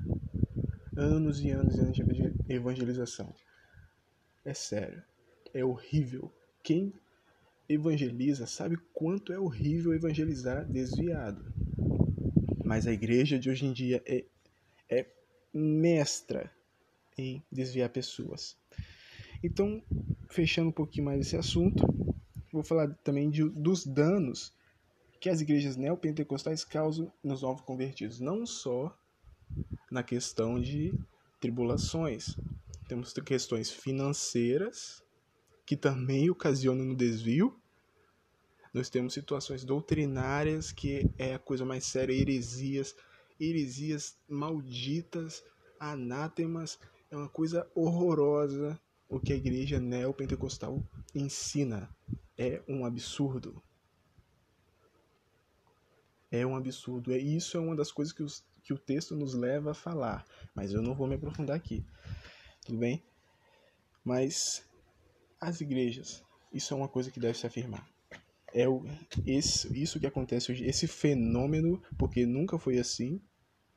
Anos 0.95 1.39
e 1.39 1.49
anos 1.49 1.77
e 1.77 1.79
anos 1.79 1.95
de 1.95 2.03
evangelização. 2.47 3.33
É 4.45 4.53
sério. 4.53 5.01
É 5.53 5.65
horrível. 5.65 6.31
Quem 6.63 6.93
evangeliza 7.67 8.45
sabe 8.45 8.77
quanto 8.93 9.31
é 9.31 9.39
horrível 9.39 9.93
evangelizar 9.93 10.65
desviado. 10.65 11.53
Mas 12.63 12.87
a 12.87 12.91
igreja 12.91 13.39
de 13.39 13.49
hoje 13.49 13.65
em 13.65 13.73
dia 13.73 14.01
é, 14.05 14.25
é 14.89 15.05
mestra 15.53 16.51
em 17.17 17.43
desviar 17.51 17.89
pessoas. 17.89 18.57
Então, 19.43 19.81
fechando 20.29 20.69
um 20.69 20.73
pouquinho 20.73 21.05
mais 21.05 21.21
esse 21.21 21.35
assunto, 21.35 21.83
vou 22.51 22.63
falar 22.63 22.93
também 23.03 23.29
de, 23.29 23.43
dos 23.49 23.85
danos 23.85 24.53
que 25.19 25.29
as 25.29 25.41
igrejas 25.41 25.75
neopentecostais 25.75 26.63
causam 26.63 27.11
nos 27.23 27.41
novos 27.41 27.61
convertidos, 27.61 28.19
não 28.19 28.45
só 28.45 28.95
na 29.89 30.03
questão 30.03 30.59
de 30.59 30.93
tribulações. 31.39 32.35
Temos 32.87 33.13
questões 33.13 33.69
financeiras, 33.69 35.03
que 35.71 35.77
também 35.77 36.29
ocasionam 36.29 36.83
no 36.83 36.93
desvio. 36.93 37.57
Nós 38.73 38.89
temos 38.89 39.13
situações 39.13 39.63
doutrinárias, 39.63 40.69
que 40.69 41.09
é 41.17 41.35
a 41.35 41.39
coisa 41.39 41.63
mais 41.63 41.85
séria, 41.85 42.13
heresias, 42.13 42.93
heresias 43.39 44.17
malditas, 44.27 45.41
anátemas, 45.79 46.77
é 47.09 47.15
uma 47.15 47.29
coisa 47.29 47.71
horrorosa 47.73 48.77
o 49.07 49.17
que 49.17 49.31
a 49.31 49.35
igreja 49.37 49.79
neopentecostal 49.79 50.83
ensina 51.15 51.89
é 52.37 52.61
um 52.67 52.85
absurdo. 52.85 53.63
É 56.29 56.45
um 56.45 56.53
absurdo. 56.53 57.13
É 57.13 57.17
isso 57.17 57.55
é 57.55 57.61
uma 57.61 57.77
das 57.77 57.93
coisas 57.93 58.13
que, 58.13 58.23
os, 58.23 58.45
que 58.61 58.73
o 58.73 58.77
texto 58.77 59.15
nos 59.15 59.33
leva 59.33 59.71
a 59.71 59.73
falar, 59.73 60.25
mas 60.53 60.73
eu 60.73 60.81
não 60.81 60.93
vou 60.93 61.07
me 61.07 61.15
aprofundar 61.15 61.55
aqui. 61.55 61.85
Tudo 62.65 62.77
bem? 62.77 63.01
Mas 64.03 64.69
as 65.41 65.59
igrejas, 65.59 66.23
isso 66.53 66.73
é 66.73 66.77
uma 66.77 66.87
coisa 66.87 67.09
que 67.09 67.19
deve 67.19 67.37
se 67.37 67.47
afirmar. 67.47 67.89
É 68.53 68.69
o, 68.69 68.83
esse, 69.25 69.81
isso 69.81 69.99
que 69.99 70.05
acontece 70.05 70.51
hoje, 70.51 70.65
esse 70.65 70.85
fenômeno, 70.85 71.81
porque 71.97 72.25
nunca 72.25 72.59
foi 72.59 72.77
assim, 72.77 73.19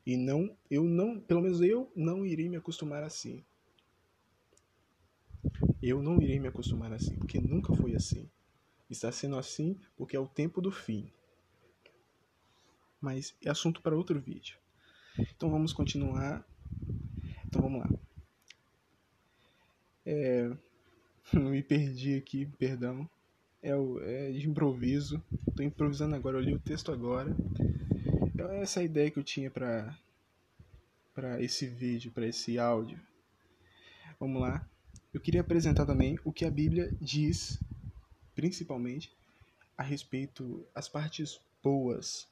e 0.05 0.15
não, 0.15 0.55
eu 0.69 0.83
não, 0.83 1.19
pelo 1.19 1.41
menos 1.41 1.59
eu 1.61 1.91
não 1.95 2.23
irei 2.25 2.47
me 2.47 2.57
acostumar 2.57 3.01
assim. 3.03 3.43
Eu 5.81 6.03
não 6.03 6.21
irei 6.21 6.39
me 6.39 6.47
acostumar 6.47 6.93
assim, 6.93 7.15
porque 7.15 7.39
nunca 7.39 7.73
foi 7.73 7.95
assim. 7.95 8.29
Está 8.89 9.11
sendo 9.11 9.37
assim 9.37 9.79
porque 9.95 10.15
é 10.15 10.19
o 10.19 10.27
tempo 10.27 10.61
do 10.61 10.71
fim. 10.71 11.11
Mas 13.01 13.35
é 13.43 13.49
assunto 13.49 13.81
para 13.81 13.95
outro 13.95 14.19
vídeo. 14.19 14.57
Então 15.35 15.49
vamos 15.49 15.73
continuar. 15.73 16.45
Então 17.45 17.61
vamos 17.61 17.79
lá. 17.81 17.89
É... 20.05 20.55
Me 21.33 21.63
perdi 21.63 22.15
aqui, 22.15 22.45
perdão. 22.57 23.09
É, 23.61 23.71
é 23.71 24.31
de 24.31 24.47
improviso. 24.47 25.23
Estou 25.47 25.65
improvisando 25.65 26.15
agora, 26.15 26.37
eu 26.37 26.41
li 26.41 26.53
o 26.53 26.59
texto 26.59 26.91
agora. 26.91 27.35
É 28.37 28.61
essa 28.61 28.79
a 28.79 28.83
ideia 28.83 29.09
que 29.09 29.17
eu 29.17 29.23
tinha 29.23 29.49
para 29.49 29.97
para 31.13 31.41
esse 31.41 31.65
vídeo, 31.65 32.11
para 32.11 32.27
esse 32.27 32.59
áudio. 32.59 32.99
Vamos 34.19 34.41
lá. 34.41 34.67
Eu 35.13 35.21
queria 35.21 35.39
apresentar 35.39 35.85
também 35.85 36.19
o 36.25 36.33
que 36.33 36.43
a 36.43 36.51
Bíblia 36.51 36.93
diz 36.99 37.57
principalmente 38.35 39.15
a 39.77 39.81
respeito 39.81 40.67
as 40.75 40.89
partes 40.89 41.39
boas 41.63 42.27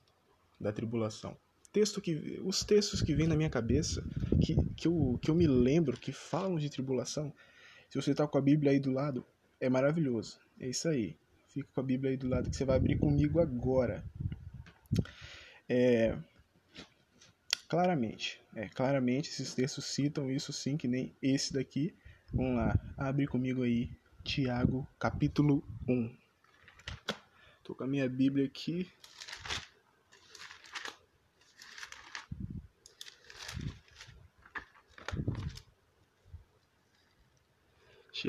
da 0.60 0.72
tribulação. 0.74 1.36
Texto 1.72 2.02
que, 2.02 2.42
os 2.44 2.64
textos 2.64 3.02
que 3.02 3.16
vêm 3.16 3.26
na 3.26 3.38
minha 3.38 3.50
cabeça, 3.50 4.04
que, 4.42 4.56
que, 4.76 4.88
eu, 4.88 5.18
que 5.22 5.32
eu 5.32 5.36
me 5.36 5.48
lembro, 5.48 5.98
que 5.98 6.12
falam 6.12 6.58
de 6.58 6.70
tribulação, 6.70 7.34
se 7.94 8.02
você 8.02 8.10
está 8.10 8.28
com 8.28 8.40
a 8.40 8.42
Bíblia 8.42 8.72
aí 8.72 8.80
do 8.80 8.90
lado, 8.90 9.24
é 9.62 9.70
maravilhoso. 9.70 10.40
É 10.60 10.68
isso 10.68 10.90
aí. 10.90 11.16
Fica 11.50 11.70
com 11.76 11.80
a 11.80 11.84
Bíblia 11.84 12.10
aí 12.10 12.18
do 12.18 12.28
lado 12.28 12.50
que 12.50 12.56
você 12.56 12.66
vai 12.66 12.78
abrir 12.78 12.98
comigo 12.98 13.40
agora. 13.40 14.04
É, 15.70 16.18
claramente, 17.70 18.42
é, 18.56 18.68
claramente 18.68 19.30
esses 19.30 19.54
textos 19.54 19.86
citam 19.86 20.32
isso 20.32 20.52
sim, 20.52 20.76
que 20.76 20.88
nem 20.88 21.16
esse 21.22 21.54
daqui. 21.54 21.96
Vamos 22.34 22.56
lá, 22.56 22.84
abre 22.98 23.28
comigo 23.28 23.62
aí 23.62 23.92
Tiago, 24.24 24.90
capítulo 24.98 25.64
1. 25.88 26.18
Tô 27.64 27.76
com 27.76 27.84
a 27.84 27.88
minha 27.88 28.10
Bíblia 28.10 28.48
aqui. 28.48 28.92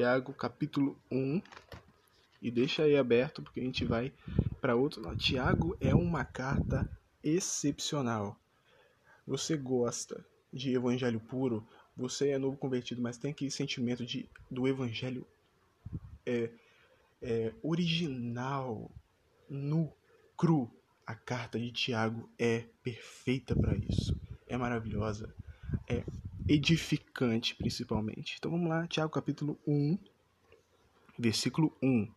Tiago, 0.04 0.34
capítulo 0.34 1.00
1. 1.10 1.40
E 2.42 2.50
deixa 2.50 2.82
aí 2.82 2.94
aberto 2.94 3.42
porque 3.42 3.58
a 3.58 3.62
gente 3.62 3.86
vai 3.86 4.12
para 4.60 4.76
outro 4.76 5.00
lado. 5.00 5.16
Tiago 5.16 5.74
é 5.80 5.94
uma 5.94 6.26
carta 6.26 6.86
excepcional. 7.22 8.38
Você 9.26 9.56
gosta 9.56 10.22
de 10.52 10.74
evangelho 10.74 11.18
puro, 11.18 11.66
você 11.96 12.28
é 12.28 12.38
novo 12.38 12.58
convertido, 12.58 13.00
mas 13.00 13.16
tem 13.16 13.30
aquele 13.30 13.50
sentimento 13.50 14.04
de, 14.04 14.28
do 14.50 14.68
evangelho 14.68 15.26
é, 16.26 16.50
é, 17.22 17.54
original, 17.62 18.90
nu, 19.48 19.90
cru. 20.36 20.70
A 21.06 21.14
carta 21.14 21.58
de 21.58 21.72
Tiago 21.72 22.28
é 22.38 22.66
perfeita 22.82 23.56
para 23.56 23.74
isso. 23.74 24.14
É 24.46 24.58
maravilhosa. 24.58 25.34
É 25.88 26.04
edificante, 26.48 27.54
principalmente. 27.54 28.36
Então 28.38 28.50
vamos 28.50 28.68
lá, 28.68 28.86
Tiago 28.86 29.10
capítulo 29.10 29.58
1, 29.66 29.98
versículo 31.18 31.76
1 31.82 32.08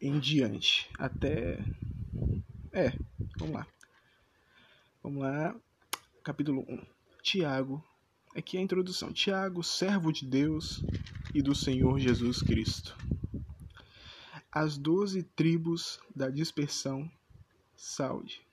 em 0.00 0.18
diante. 0.18 0.88
Até. 0.98 1.58
É, 2.72 2.92
vamos 3.38 3.54
lá. 3.54 3.66
Vamos 5.02 5.22
lá, 5.22 5.56
capítulo 6.22 6.64
1. 6.68 6.86
Tiago, 7.22 7.84
aqui 8.34 8.56
é 8.56 8.60
a 8.60 8.62
introdução. 8.62 9.12
Tiago, 9.12 9.62
servo 9.62 10.12
de 10.12 10.26
Deus 10.26 10.82
e 11.34 11.42
do 11.42 11.54
Senhor 11.54 11.98
Jesus 11.98 12.42
Cristo. 12.42 12.96
As 14.50 14.78
doze 14.78 15.22
tribos 15.22 16.00
da 16.14 16.30
dispersão, 16.30 17.10
saúde. 17.76 18.47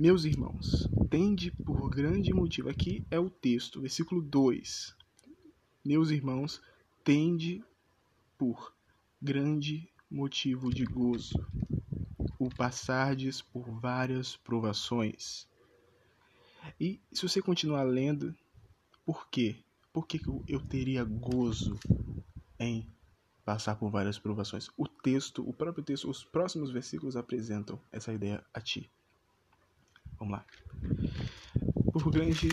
Meus 0.00 0.24
irmãos, 0.24 0.88
tende 1.10 1.50
por 1.50 1.90
grande 1.90 2.32
motivo. 2.32 2.68
Aqui 2.68 3.04
é 3.10 3.18
o 3.18 3.28
texto, 3.28 3.80
versículo 3.80 4.22
2. 4.22 4.94
Meus 5.84 6.10
irmãos, 6.10 6.62
tende 7.02 7.64
por 8.38 8.72
grande 9.20 9.92
motivo 10.08 10.72
de 10.72 10.84
gozo 10.84 11.44
o 12.38 12.48
passardes 12.48 13.42
por 13.42 13.68
várias 13.80 14.36
provações. 14.36 15.48
E 16.78 17.00
se 17.12 17.28
você 17.28 17.42
continuar 17.42 17.82
lendo, 17.82 18.32
por 19.04 19.28
quê? 19.28 19.64
Por 19.92 20.06
que 20.06 20.22
eu 20.46 20.60
teria 20.60 21.02
gozo 21.02 21.76
em 22.56 22.88
passar 23.44 23.74
por 23.74 23.90
várias 23.90 24.16
provações. 24.16 24.68
O 24.76 24.86
texto, 24.86 25.42
o 25.48 25.52
próprio 25.52 25.82
texto, 25.82 26.08
os 26.08 26.22
próximos 26.22 26.70
versículos 26.70 27.16
apresentam 27.16 27.80
essa 27.90 28.12
ideia 28.12 28.46
a 28.54 28.60
ti. 28.60 28.88
Vamos 30.18 30.32
lá. 30.32 30.44
Por 31.92 32.10
grande, 32.10 32.48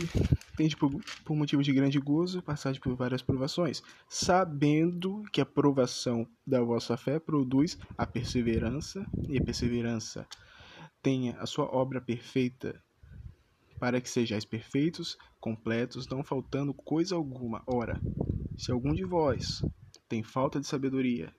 tende 0.55 0.77
por, 0.77 0.91
por 1.23 1.35
motivo 1.35 1.61
de 1.61 1.73
grande 1.73 1.99
gozo 1.99 2.41
passar 2.41 2.77
por 2.79 2.95
várias 2.95 3.21
provações, 3.21 3.81
sabendo 4.07 5.23
que 5.31 5.41
a 5.41 5.45
provação 5.45 6.27
da 6.45 6.61
vossa 6.61 6.95
fé 6.95 7.19
produz 7.19 7.77
a 7.97 8.05
perseverança, 8.05 9.05
e 9.27 9.37
a 9.37 9.41
perseverança 9.41 10.27
tenha 11.01 11.37
a 11.39 11.45
sua 11.45 11.65
obra 11.65 11.99
perfeita, 11.99 12.81
para 13.79 13.99
que 13.99 14.09
sejais 14.09 14.45
perfeitos, 14.45 15.17
completos, 15.39 16.07
não 16.07 16.23
faltando 16.23 16.73
coisa 16.73 17.15
alguma. 17.15 17.61
Ora, 17.67 18.01
se 18.57 18.71
algum 18.71 18.93
de 18.93 19.03
vós 19.03 19.61
tem 20.07 20.23
falta 20.23 20.59
de 20.59 20.67
sabedoria, 20.67 21.33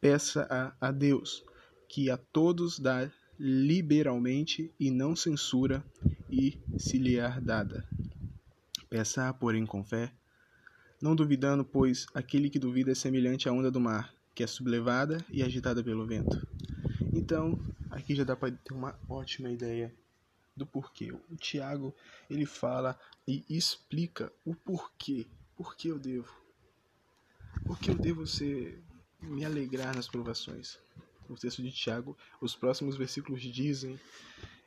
peça 0.00 0.46
a, 0.50 0.88
a 0.88 0.90
Deus, 0.90 1.44
que 1.88 2.10
a 2.10 2.16
todos 2.16 2.78
dá 2.78 3.10
liberalmente 3.38 4.70
e 4.78 4.90
não 4.90 5.14
censura, 5.14 5.84
e 6.30 6.58
se 6.78 6.98
lhe 6.98 7.18
é 7.18 7.40
dada. 7.40 7.86
Peça, 8.88 9.32
porém, 9.34 9.66
com 9.66 9.84
fé, 9.84 10.12
não 11.00 11.14
duvidando, 11.14 11.64
pois 11.64 12.06
aquele 12.14 12.48
que 12.48 12.58
duvida 12.58 12.92
é 12.92 12.94
semelhante 12.94 13.48
à 13.48 13.52
onda 13.52 13.70
do 13.70 13.80
mar, 13.80 14.14
que 14.34 14.42
é 14.42 14.46
sublevada 14.46 15.24
e 15.30 15.42
agitada 15.42 15.82
pelo 15.82 16.06
vento. 16.06 16.46
Então, 17.12 17.58
aqui 17.90 18.14
já 18.14 18.24
dá 18.24 18.34
para 18.36 18.52
ter 18.52 18.72
uma 18.72 18.98
ótima 19.08 19.50
ideia 19.50 19.94
do 20.56 20.64
porquê. 20.64 21.12
O 21.12 21.36
Tiago, 21.36 21.94
ele 22.30 22.46
fala 22.46 22.98
e 23.26 23.44
explica 23.48 24.32
o 24.44 24.54
porquê. 24.54 25.26
Por 25.56 25.76
que 25.76 25.88
eu 25.88 25.98
devo 25.98 26.44
porque 27.64 27.90
eu 27.90 27.94
devo 27.94 28.26
ser 28.26 28.82
me 29.20 29.44
alegrar 29.44 29.94
nas 29.94 30.06
provações. 30.06 30.78
O 31.34 31.36
texto 31.36 31.60
de 31.60 31.72
Tiago, 31.72 32.16
os 32.40 32.54
próximos 32.54 32.96
versículos 32.96 33.42
dizem, 33.42 33.98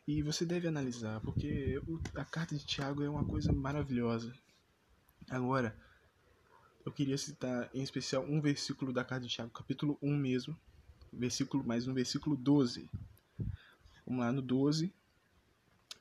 e 0.06 0.21
você 0.21 0.45
deve 0.45 0.67
analisar, 0.67 1.21
porque 1.21 1.82
a 2.13 2.25
carta 2.25 2.56
de 2.58 2.65
Tiago 2.65 3.01
é 3.01 3.10
uma 3.10 3.23
coisa 3.23 3.53
maravilhosa. 3.53 4.34
Agora, 5.30 5.73
eu 6.86 6.91
queria 6.91 7.17
citar 7.17 7.69
em 7.73 7.82
especial 7.82 8.25
um 8.25 8.41
versículo 8.41 8.91
da 8.91 9.06
carta 9.06 9.25
de 9.25 9.34
Tiago, 9.34 9.51
capítulo 9.51 9.97
1 10.01 10.17
mesmo, 10.17 10.58
versículo 11.12 11.63
mais 11.65 11.88
um 11.88 11.93
versículo 11.93 12.36
12. 12.36 12.89
Vamos 14.06 14.25
lá 14.25 14.32
no 14.34 14.41
12. 14.41 14.93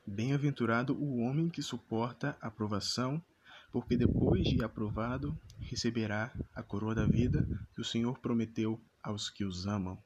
Bem-aventurado 0.04 1.00
o 1.00 1.18
homem 1.18 1.48
que 1.48 1.62
suporta 1.62 2.36
a 2.40 2.50
provação, 2.50 3.22
porque 3.70 3.96
depois 3.96 4.48
de 4.48 4.64
aprovado, 4.64 5.38
receberá 5.60 6.36
a 6.52 6.62
coroa 6.62 6.94
da 6.94 7.06
vida 7.06 7.48
que 7.72 7.80
o 7.80 7.84
Senhor 7.84 8.18
prometeu 8.18 8.80
aos 9.00 9.30
que 9.30 9.44
os 9.44 9.64
amam. 9.64 9.96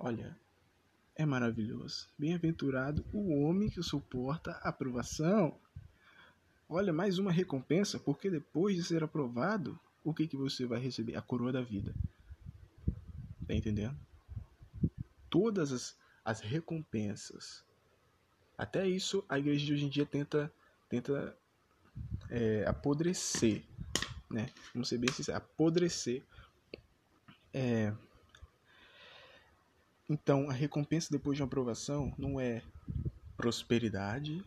Olha, 0.00 0.38
é 1.16 1.26
maravilhoso. 1.26 2.08
Bem-aventurado 2.16 3.04
o 3.12 3.42
homem 3.42 3.68
que 3.68 3.82
suporta 3.82 4.52
a 4.62 4.68
aprovação. 4.68 5.58
Olha, 6.68 6.92
mais 6.92 7.18
uma 7.18 7.32
recompensa, 7.32 7.98
porque 7.98 8.30
depois 8.30 8.76
de 8.76 8.84
ser 8.84 9.02
aprovado, 9.02 9.78
o 10.04 10.14
que, 10.14 10.28
que 10.28 10.36
você 10.36 10.64
vai 10.64 10.78
receber? 10.78 11.16
A 11.16 11.20
coroa 11.20 11.50
da 11.50 11.60
vida. 11.60 11.92
Tá 13.44 13.54
entendendo? 13.54 13.98
Todas 15.28 15.72
as, 15.72 15.98
as 16.24 16.40
recompensas. 16.40 17.64
Até 18.56 18.86
isso 18.86 19.24
a 19.28 19.36
igreja 19.36 19.66
de 19.66 19.72
hoje 19.72 19.84
em 19.84 19.88
dia 19.88 20.06
tenta, 20.06 20.52
tenta 20.88 21.36
é, 22.30 22.64
apodrecer, 22.68 23.64
né? 24.30 24.48
Vamos 24.72 24.88
ser 24.88 24.98
bem 24.98 25.12
sinceros, 25.12 25.40
apodrecer. 25.42 26.22
É... 27.52 27.92
Então, 30.08 30.48
a 30.48 30.52
recompensa 30.52 31.08
depois 31.10 31.36
de 31.36 31.42
uma 31.42 31.46
aprovação 31.46 32.12
não 32.16 32.40
é 32.40 32.62
prosperidade, 33.36 34.44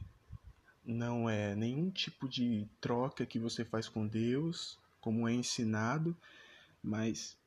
não 0.84 1.30
é 1.30 1.56
nenhum 1.56 1.90
tipo 1.90 2.28
de 2.28 2.68
troca 2.80 3.26
que 3.26 3.40
você 3.40 3.64
faz 3.64 3.88
com 3.88 4.08
Deus, 4.08 4.80
como 5.00 5.28
é 5.28 5.34
ensinado, 5.34 6.18
mas 6.84 7.38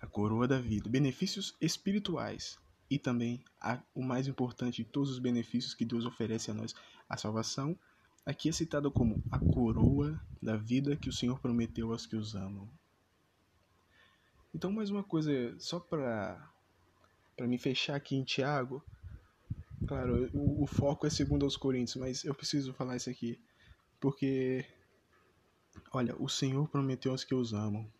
a 0.00 0.06
coroa 0.06 0.46
da 0.46 0.60
vida, 0.60 0.88
benefícios 0.88 1.54
espirituais 1.60 2.58
e 2.90 2.98
também 2.98 3.42
a, 3.60 3.80
o 3.94 4.02
mais 4.02 4.28
importante 4.28 4.82
de 4.82 4.88
todos 4.88 5.10
os 5.10 5.18
benefícios 5.18 5.74
que 5.74 5.84
Deus 5.84 6.04
oferece 6.04 6.50
a 6.50 6.54
nós, 6.54 6.74
a 7.08 7.16
salvação 7.16 7.78
Aqui 8.24 8.48
é 8.48 8.52
citado 8.52 8.90
como 8.90 9.22
a 9.30 9.38
coroa 9.38 10.20
da 10.42 10.56
vida 10.56 10.94
que 10.94 11.08
o 11.08 11.12
Senhor 11.12 11.40
prometeu 11.40 11.90
aos 11.90 12.06
que 12.06 12.16
os 12.16 12.34
amam. 12.34 12.68
Então, 14.54 14.70
mais 14.70 14.90
uma 14.90 15.02
coisa, 15.02 15.58
só 15.58 15.80
para 15.80 16.49
para 17.40 17.48
me 17.48 17.56
fechar 17.56 17.96
aqui 17.96 18.16
em 18.16 18.22
Tiago, 18.22 18.84
claro, 19.86 20.28
o, 20.34 20.62
o, 20.62 20.66
foco 20.66 21.06
é 21.06 21.10
segundo 21.10 21.46
aos 21.46 21.56
Coríntios, 21.56 21.96
mas 21.96 22.22
eu 22.22 22.34
preciso 22.34 22.74
falar 22.74 22.96
isso 22.96 23.08
aqui, 23.08 23.40
porque, 23.98 24.62
olha, 25.90 26.14
o 26.22 26.28
Senhor 26.28 26.68
prometeu 26.68 27.12
aos 27.12 27.24
que 27.24 27.34
os 27.34 27.54
amam. 27.54 27.90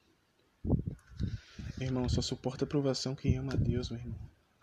Irmão, 1.80 2.06
só 2.06 2.20
suporta 2.20 2.64
a 2.64 2.66
aprovação 2.66 3.16
quem 3.16 3.38
ama 3.38 3.54
a 3.54 3.56
Deus, 3.56 3.88
meu 3.88 3.98
irmão. 3.98 4.18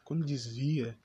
Quando 0.06 0.24
desvia, 0.24 0.96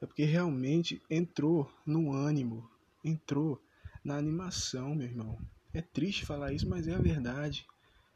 é 0.00 0.06
porque 0.06 0.24
realmente 0.24 1.02
entrou 1.10 1.70
no 1.84 2.10
ânimo, 2.10 2.66
entrou 3.04 3.62
na 4.02 4.16
animação, 4.16 4.94
meu 4.94 5.06
irmão. 5.06 5.38
É 5.74 5.82
triste 5.82 6.24
falar 6.24 6.54
isso, 6.54 6.66
mas 6.66 6.88
é 6.88 6.94
a 6.94 6.98
verdade. 6.98 7.66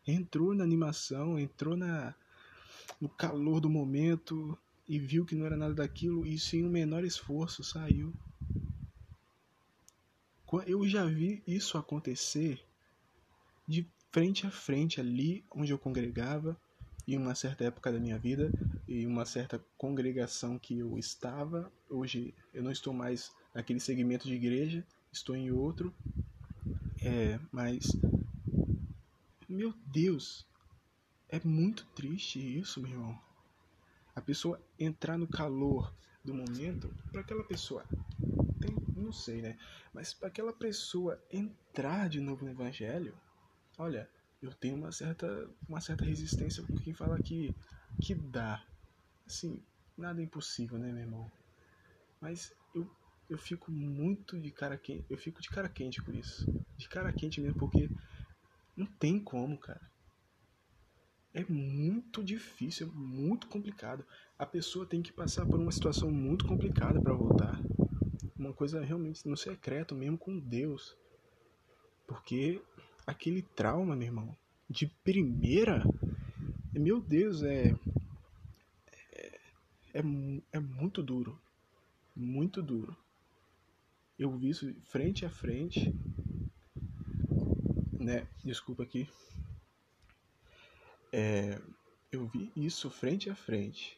entrou 0.06 0.54
na 0.54 0.64
animação, 0.64 1.38
entrou 1.38 1.76
na 1.76 2.14
no 3.00 3.08
calor 3.08 3.60
do 3.60 3.70
momento 3.70 4.58
e 4.88 4.98
viu 4.98 5.24
que 5.24 5.34
não 5.34 5.46
era 5.46 5.56
nada 5.56 5.74
daquilo 5.74 6.26
e 6.26 6.38
sem 6.38 6.64
o 6.64 6.70
menor 6.70 7.04
esforço 7.04 7.62
saiu. 7.62 8.12
Eu 10.66 10.86
já 10.88 11.04
vi 11.04 11.42
isso 11.46 11.76
acontecer 11.76 12.64
de 13.66 13.84
frente 14.12 14.46
a 14.46 14.50
frente 14.50 15.00
ali 15.00 15.44
onde 15.50 15.72
eu 15.72 15.78
congregava 15.78 16.56
em 17.08 17.18
uma 17.18 17.34
certa 17.34 17.64
época 17.64 17.92
da 17.92 17.98
minha 17.98 18.18
vida 18.18 18.50
e 18.86 19.04
uma 19.06 19.24
certa 19.24 19.62
congregação 19.76 20.58
que 20.58 20.78
eu 20.78 20.96
estava. 20.96 21.72
Hoje 21.90 22.32
eu 22.52 22.62
não 22.62 22.70
estou 22.70 22.94
mais 22.94 23.32
naquele 23.52 23.80
segmento 23.80 24.28
de 24.28 24.34
igreja, 24.34 24.86
estou 25.12 25.34
em 25.34 25.50
outro. 25.50 25.92
É, 27.02 27.38
mas 27.50 27.90
meu 29.48 29.74
Deus, 29.86 30.46
é 31.34 31.40
muito 31.44 31.84
triste 31.86 32.38
isso, 32.38 32.80
meu 32.80 32.92
irmão. 32.92 33.18
A 34.14 34.20
pessoa 34.20 34.62
entrar 34.78 35.18
no 35.18 35.26
calor 35.26 35.92
do 36.24 36.32
momento, 36.32 36.94
para 37.10 37.22
aquela 37.22 37.42
pessoa, 37.42 37.84
tem, 38.60 38.80
não 38.94 39.12
sei, 39.12 39.42
né? 39.42 39.58
Mas 39.92 40.14
para 40.14 40.28
aquela 40.28 40.52
pessoa 40.52 41.20
entrar 41.32 42.08
de 42.08 42.20
novo 42.20 42.44
no 42.44 42.52
evangelho, 42.52 43.18
olha, 43.76 44.08
eu 44.40 44.54
tenho 44.54 44.76
uma 44.76 44.92
certa, 44.92 45.26
uma 45.68 45.80
certa 45.80 46.04
resistência 46.04 46.62
com 46.62 46.76
quem 46.76 46.94
fala 46.94 47.18
que, 47.18 47.52
que 47.98 48.14
dá. 48.14 48.64
Assim, 49.26 49.60
nada 49.96 50.20
é 50.20 50.24
impossível, 50.24 50.78
né, 50.78 50.92
meu 50.92 51.02
irmão? 51.02 51.32
Mas 52.20 52.54
eu, 52.72 52.88
eu 53.28 53.38
fico 53.38 53.72
muito 53.72 54.40
de 54.40 54.52
cara 54.52 54.78
quente, 54.78 55.04
eu 55.10 55.18
fico 55.18 55.42
de 55.42 55.50
cara 55.50 55.68
quente 55.68 56.00
com 56.00 56.12
isso. 56.12 56.48
De 56.78 56.88
cara 56.88 57.12
quente 57.12 57.40
mesmo, 57.40 57.58
porque 57.58 57.90
não 58.76 58.86
tem 58.86 59.18
como, 59.18 59.58
cara. 59.58 59.93
É 61.34 61.44
muito 61.46 62.22
difícil, 62.22 62.86
é 62.86 62.90
muito 62.96 63.48
complicado. 63.48 64.06
A 64.38 64.46
pessoa 64.46 64.86
tem 64.86 65.02
que 65.02 65.12
passar 65.12 65.44
por 65.44 65.58
uma 65.58 65.72
situação 65.72 66.08
muito 66.08 66.46
complicada 66.46 67.00
para 67.00 67.12
voltar. 67.12 67.60
Uma 68.38 68.52
coisa 68.52 68.80
realmente 68.80 69.28
no 69.28 69.36
secreto 69.36 69.96
mesmo 69.96 70.16
com 70.16 70.38
Deus. 70.38 70.96
Porque 72.06 72.62
aquele 73.04 73.42
trauma, 73.42 73.96
meu 73.96 74.06
irmão, 74.06 74.36
de 74.70 74.86
primeira, 75.02 75.82
meu 76.72 77.00
Deus, 77.00 77.42
é, 77.42 77.74
é, 79.12 79.38
é, 79.92 80.02
é 80.52 80.60
muito 80.60 81.02
duro. 81.02 81.36
Muito 82.14 82.62
duro. 82.62 82.96
Eu 84.16 84.30
vi 84.38 84.50
isso 84.50 84.72
frente 84.84 85.26
a 85.26 85.30
frente, 85.30 85.92
né? 87.98 88.28
Desculpa 88.44 88.84
aqui. 88.84 89.08
É, 91.16 91.62
eu 92.10 92.26
vi 92.26 92.50
isso 92.56 92.90
frente 92.90 93.30
a 93.30 93.36
frente. 93.36 93.96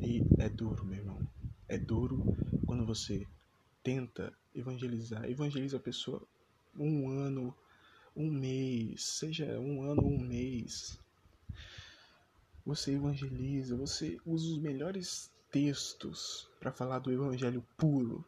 E 0.00 0.22
é 0.38 0.48
duro, 0.48 0.84
meu 0.84 0.98
irmão. 0.98 1.20
É 1.68 1.76
duro 1.76 2.24
quando 2.64 2.86
você 2.86 3.26
tenta 3.82 4.32
evangelizar, 4.54 5.28
evangeliza 5.28 5.76
a 5.76 5.80
pessoa 5.80 6.24
um 6.78 7.10
ano, 7.10 7.52
um 8.14 8.30
mês, 8.30 9.06
seja 9.06 9.58
um 9.58 9.82
ano 9.82 10.04
ou 10.04 10.12
um 10.12 10.20
mês. 10.20 11.00
Você 12.64 12.92
evangeliza, 12.92 13.76
você 13.76 14.20
usa 14.24 14.52
os 14.52 14.58
melhores 14.60 15.32
textos 15.50 16.48
para 16.60 16.70
falar 16.70 17.00
do 17.00 17.10
evangelho 17.10 17.66
puro. 17.76 18.24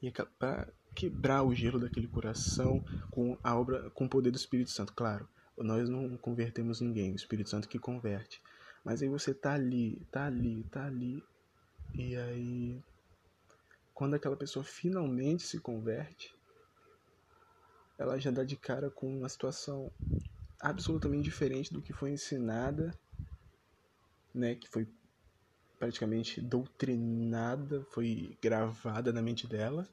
E 0.00 0.08
é 0.08 0.10
para 0.38 0.72
quebrar 0.94 1.42
o 1.42 1.54
gelo 1.54 1.78
daquele 1.78 2.08
coração 2.08 2.82
com 3.10 3.36
a 3.44 3.54
obra, 3.58 3.90
com 3.90 4.06
o 4.06 4.08
poder 4.08 4.30
do 4.30 4.38
Espírito 4.38 4.70
Santo, 4.70 4.94
claro. 4.94 5.28
Nós 5.62 5.88
não 5.88 6.16
convertemos 6.16 6.80
ninguém, 6.80 7.12
o 7.12 7.16
Espírito 7.16 7.50
Santo 7.50 7.68
que 7.68 7.78
converte. 7.78 8.42
Mas 8.84 9.02
aí 9.02 9.08
você 9.08 9.34
tá 9.34 9.54
ali, 9.54 10.06
tá 10.10 10.26
ali, 10.26 10.64
tá 10.64 10.86
ali, 10.86 11.22
e 11.94 12.16
aí 12.16 12.82
quando 14.00 14.14
aquela 14.14 14.36
pessoa 14.36 14.64
finalmente 14.64 15.42
se 15.42 15.60
converte, 15.60 16.34
ela 17.98 18.18
já 18.18 18.30
dá 18.30 18.42
de 18.42 18.56
cara 18.56 18.90
com 18.90 19.18
uma 19.18 19.28
situação 19.28 19.92
absolutamente 20.58 21.24
diferente 21.24 21.70
do 21.70 21.82
que 21.82 21.92
foi 21.92 22.10
ensinada, 22.10 22.94
né, 24.34 24.54
que 24.54 24.66
foi 24.70 24.88
praticamente 25.78 26.40
doutrinada, 26.40 27.84
foi 27.90 28.38
gravada 28.42 29.12
na 29.12 29.20
mente 29.20 29.46
dela. 29.46 29.86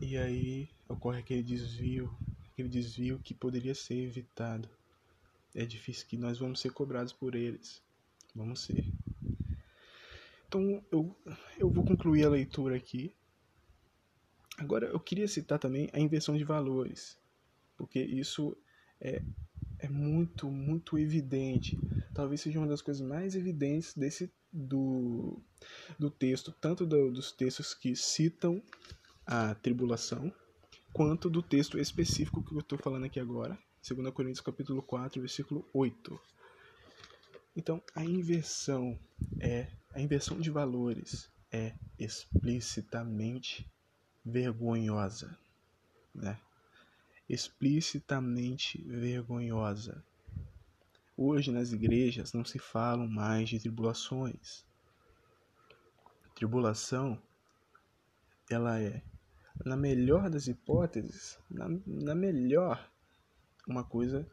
E 0.00 0.16
aí 0.16 0.68
ocorre 0.88 1.18
aquele 1.18 1.42
desvio, 1.42 2.16
aquele 2.52 2.68
desvio 2.68 3.18
que 3.18 3.34
poderia 3.34 3.74
ser 3.74 3.96
evitado. 3.96 4.68
É 5.54 5.64
difícil 5.64 6.06
que 6.06 6.16
nós 6.16 6.38
vamos 6.38 6.60
ser 6.60 6.72
cobrados 6.72 7.12
por 7.12 7.34
eles. 7.34 7.82
Vamos 8.34 8.60
ser. 8.60 8.84
Então 10.46 10.84
eu, 10.90 11.16
eu 11.58 11.70
vou 11.70 11.84
concluir 11.84 12.24
a 12.24 12.30
leitura 12.30 12.76
aqui 12.76 13.14
Agora, 14.60 14.86
eu 14.88 15.00
queria 15.00 15.26
citar 15.26 15.58
também 15.58 15.88
a 15.90 15.98
inversão 15.98 16.36
de 16.36 16.44
valores, 16.44 17.16
porque 17.78 17.98
isso 17.98 18.54
é, 19.00 19.22
é 19.78 19.88
muito, 19.88 20.50
muito 20.50 20.98
evidente. 20.98 21.78
Talvez 22.12 22.42
seja 22.42 22.58
uma 22.58 22.68
das 22.68 22.82
coisas 22.82 23.00
mais 23.00 23.34
evidentes 23.34 23.94
desse 23.94 24.30
do, 24.52 25.40
do 25.98 26.10
texto, 26.10 26.52
tanto 26.60 26.84
do, 26.84 27.10
dos 27.10 27.32
textos 27.32 27.72
que 27.72 27.96
citam 27.96 28.62
a 29.24 29.54
tribulação, 29.54 30.30
quanto 30.92 31.30
do 31.30 31.42
texto 31.42 31.78
específico 31.78 32.42
que 32.42 32.52
eu 32.54 32.60
estou 32.60 32.78
falando 32.78 33.04
aqui 33.04 33.18
agora, 33.18 33.58
2 33.88 34.12
Coríntios 34.12 34.40
capítulo 34.40 34.82
4, 34.82 35.20
versículo 35.20 35.64
8. 35.72 36.20
Então, 37.56 37.82
a 37.94 38.04
inversão 38.04 38.98
é 39.40 39.66
a 39.92 40.00
inversão 40.00 40.38
de 40.38 40.50
valores 40.50 41.28
é 41.50 41.74
explicitamente 41.98 43.68
vergonhosa, 44.24 45.36
né? 46.14 46.38
explicitamente 47.28 48.82
vergonhosa. 48.82 50.04
Hoje 51.16 51.50
nas 51.50 51.72
igrejas 51.72 52.32
não 52.32 52.44
se 52.44 52.58
falam 52.58 53.06
mais 53.06 53.48
de 53.48 53.58
tribulações. 53.58 54.64
Tribulação, 56.34 57.20
ela 58.48 58.80
é, 58.80 59.02
na 59.64 59.76
melhor 59.76 60.30
das 60.30 60.46
hipóteses, 60.46 61.38
na, 61.50 61.68
na 61.86 62.14
melhor, 62.14 62.90
uma 63.66 63.84
coisa, 63.84 64.26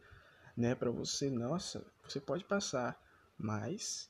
né, 0.55 0.73
para 0.73 0.89
você, 0.89 1.29
nossa, 1.29 1.85
você 2.03 2.19
pode 2.19 2.43
passar, 2.45 2.99
mas 3.37 4.09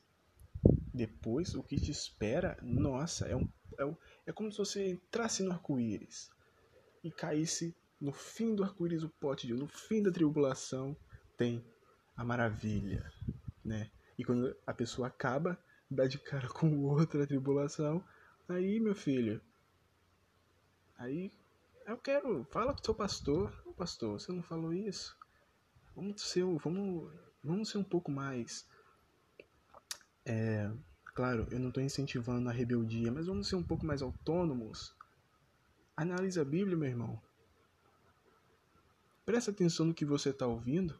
depois 0.93 1.53
o 1.56 1.63
que 1.63 1.75
te 1.75 1.91
espera, 1.91 2.58
nossa, 2.62 3.27
é 3.27 3.36
um 3.36 3.47
é, 3.77 3.95
é 4.27 4.32
como 4.32 4.51
se 4.51 4.58
você 4.58 4.89
entrasse 4.89 5.43
no 5.43 5.51
arco-íris 5.51 6.32
e 7.03 7.12
caísse 7.12 7.75
no 8.01 8.12
fim 8.12 8.56
do 8.56 8.63
arco-íris 8.63 9.03
o 9.03 9.10
pote 9.10 9.45
de 9.45 9.53
no 9.53 9.67
fim 9.67 10.01
da 10.01 10.12
tribulação 10.12 10.97
tem 11.38 11.63
a 12.15 12.23
maravilha, 12.23 13.12
né? 13.63 13.91
E 14.17 14.23
quando 14.23 14.56
a 14.65 14.73
pessoa 14.73 15.08
acaba, 15.08 15.58
dá 15.89 16.08
de 16.08 16.17
cara 16.17 16.47
com 16.49 16.84
outra 16.86 17.27
tribulação, 17.27 18.03
aí, 18.49 18.80
meu 18.80 18.95
filho, 18.95 19.39
aí 20.98 21.32
eu 21.86 21.98
quero, 21.98 22.44
fala 22.46 22.74
com 22.74 22.82
o 22.82 22.86
seu 22.86 22.96
pastor, 22.96 23.54
o 23.66 23.74
pastor, 23.74 24.20
você 24.20 24.32
não 24.32 24.44
falou 24.44 24.74
isso? 24.74 25.18
Vamos 25.96 26.22
ser, 26.22 26.44
vamos, 26.44 27.14
vamos 27.44 27.70
ser 27.70 27.78
um 27.78 27.84
pouco 27.84 28.12
mais 28.12 28.68
é, 30.26 30.70
Claro, 31.18 31.48
eu 31.50 31.60
não 31.60 31.70
estou 31.70 31.82
incentivando 31.82 32.48
a 32.48 32.52
rebeldia, 32.52 33.12
mas 33.12 33.26
vamos 33.26 33.48
ser 33.48 33.56
um 33.56 33.64
pouco 33.64 33.84
mais 33.84 34.04
autônomos. 34.04 34.96
Analise 35.96 36.40
a 36.40 36.46
Bíblia, 36.46 36.78
meu 36.78 36.88
irmão. 36.88 37.20
Presta 39.26 39.50
atenção 39.50 39.88
no 39.88 39.96
que 39.96 40.06
você 40.06 40.30
está 40.30 40.46
ouvindo. 40.46 40.96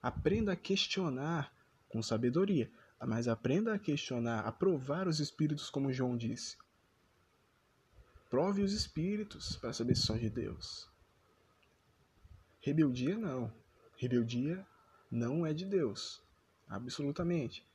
Aprenda 0.00 0.52
a 0.52 0.56
questionar 0.56 1.52
com 1.88 2.00
sabedoria, 2.00 2.70
mas 3.04 3.26
aprenda 3.26 3.74
a 3.74 3.78
questionar, 3.80 4.46
a 4.46 4.52
provar 4.52 5.08
os 5.08 5.18
espíritos, 5.18 5.68
como 5.68 5.92
João 5.92 6.16
disse. 6.16 6.56
Prove 8.28 8.62
os 8.62 8.72
espíritos 8.72 9.56
para 9.56 9.72
saber 9.72 9.94
se 9.94 10.02
são 10.02 10.18
de 10.18 10.28
Deus. 10.28 10.88
Rebeldia 12.60 13.16
não. 13.16 13.52
Rebeldia 13.96 14.66
não 15.10 15.46
é 15.46 15.54
de 15.54 15.64
Deus. 15.64 16.22
Absolutamente. 16.68 17.66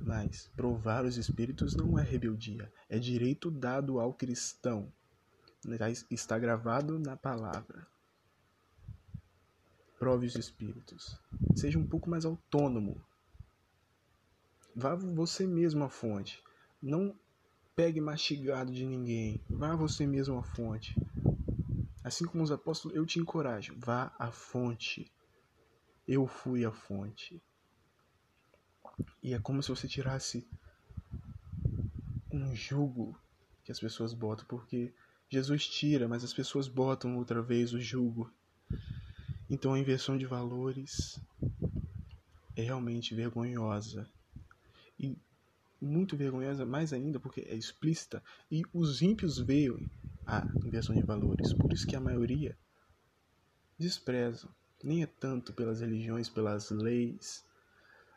Mas 0.00 0.50
provar 0.56 1.04
os 1.04 1.16
espíritos 1.16 1.76
não 1.76 1.98
é 1.98 2.02
rebeldia, 2.02 2.72
é 2.88 2.98
direito 2.98 3.50
dado 3.50 4.00
ao 4.00 4.14
cristão. 4.14 4.92
Está 6.10 6.38
gravado 6.38 6.98
na 6.98 7.16
palavra. 7.16 7.86
Prove 9.98 10.26
os 10.26 10.34
espíritos. 10.34 11.20
Seja 11.54 11.78
um 11.78 11.86
pouco 11.86 12.10
mais 12.10 12.24
autônomo. 12.24 13.04
Vá 14.74 14.94
você 14.94 15.46
mesmo 15.46 15.84
à 15.84 15.88
fonte. 15.88 16.42
Não 16.80 17.14
pegue 17.74 18.00
mastigado 18.00 18.72
de 18.72 18.84
ninguém. 18.84 19.42
Vá 19.48 19.74
você 19.74 20.06
mesmo 20.06 20.38
à 20.38 20.42
fonte. 20.42 20.94
Assim 22.04 22.26
como 22.26 22.42
os 22.42 22.50
apóstolos, 22.50 22.96
eu 22.96 23.06
te 23.06 23.18
encorajo, 23.18 23.74
vá 23.78 24.14
à 24.18 24.30
fonte. 24.30 25.10
Eu 26.06 26.26
fui 26.26 26.64
a 26.64 26.72
fonte. 26.72 27.42
E 29.22 29.32
é 29.34 29.38
como 29.38 29.62
se 29.62 29.68
você 29.68 29.86
tirasse 29.86 30.46
um 32.30 32.54
jugo 32.54 33.16
que 33.64 33.70
as 33.70 33.78
pessoas 33.78 34.12
botam, 34.12 34.44
porque 34.46 34.92
Jesus 35.28 35.66
tira, 35.66 36.08
mas 36.08 36.24
as 36.24 36.32
pessoas 36.32 36.66
botam 36.68 37.16
outra 37.16 37.40
vez 37.40 37.72
o 37.72 37.80
jugo. 37.80 38.30
Então 39.48 39.74
a 39.74 39.78
inversão 39.78 40.18
de 40.18 40.26
valores 40.26 41.20
é 42.56 42.62
realmente 42.62 43.14
vergonhosa. 43.14 44.10
E 44.98 45.16
muito 45.82 46.16
vergonhosa 46.16 46.64
mais 46.64 46.92
ainda 46.92 47.18
porque 47.18 47.40
é 47.40 47.54
explícita 47.54 48.22
e 48.50 48.62
os 48.72 49.02
ímpios 49.02 49.38
veem 49.38 49.82
a 50.24 50.48
inversão 50.64 50.94
de 50.94 51.02
valores. 51.02 51.52
Por 51.52 51.72
isso 51.72 51.86
que 51.86 51.96
a 51.96 52.00
maioria 52.00 52.56
despreza. 53.76 54.48
Nem 54.82 55.02
é 55.02 55.06
tanto 55.06 55.52
pelas 55.52 55.80
religiões, 55.80 56.28
pelas 56.28 56.70
leis. 56.70 57.44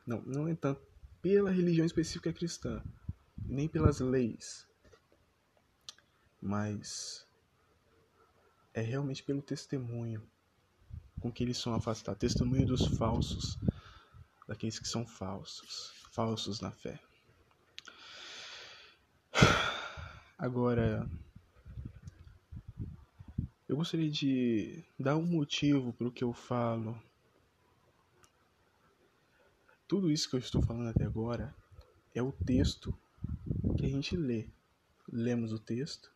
Não, 0.05 0.21
não 0.21 0.47
é 0.47 0.55
tanto 0.55 0.81
pela 1.21 1.49
religião 1.49 1.85
específica 1.85 2.31
cristã, 2.31 2.83
nem 3.47 3.67
pelas 3.67 3.99
leis. 3.99 4.67
Mas 6.41 7.27
é 8.73 8.81
realmente 8.81 9.23
pelo 9.23 9.41
testemunho 9.41 10.21
com 11.19 11.31
que 11.31 11.43
eles 11.43 11.57
são 11.57 11.73
afastados 11.73 12.19
testemunho 12.19 12.67
dos 12.67 12.85
falsos, 12.85 13.57
daqueles 14.47 14.77
que 14.77 14.87
são 14.87 15.07
falsos, 15.07 15.91
falsos 16.11 16.61
na 16.61 16.71
fé. 16.71 16.99
Agora, 20.37 21.09
eu 23.69 23.77
gostaria 23.77 24.11
de 24.11 24.83
dar 24.99 25.15
um 25.15 25.25
motivo 25.25 25.93
para 25.93 26.07
o 26.09 26.11
que 26.11 26.25
eu 26.25 26.33
falo. 26.33 27.01
Tudo 29.87 30.11
isso 30.11 30.29
que 30.29 30.35
eu 30.35 30.39
estou 30.39 30.61
falando 30.61 30.89
até 30.89 31.05
agora 31.05 31.55
é 32.13 32.21
o 32.21 32.33
texto 32.33 32.93
que 33.77 33.85
a 33.85 33.89
gente 33.89 34.17
lê. 34.17 34.49
Lemos 35.09 35.53
o 35.53 35.59
texto, 35.59 36.11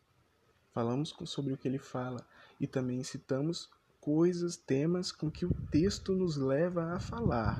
falamos 0.70 1.14
sobre 1.24 1.54
o 1.54 1.56
que 1.56 1.66
ele 1.66 1.78
fala 1.78 2.28
e 2.60 2.66
também 2.66 3.02
citamos 3.02 3.70
coisas, 4.00 4.54
temas 4.54 5.10
com 5.10 5.30
que 5.30 5.46
o 5.46 5.54
texto 5.70 6.14
nos 6.14 6.36
leva 6.36 6.92
a 6.92 7.00
falar, 7.00 7.58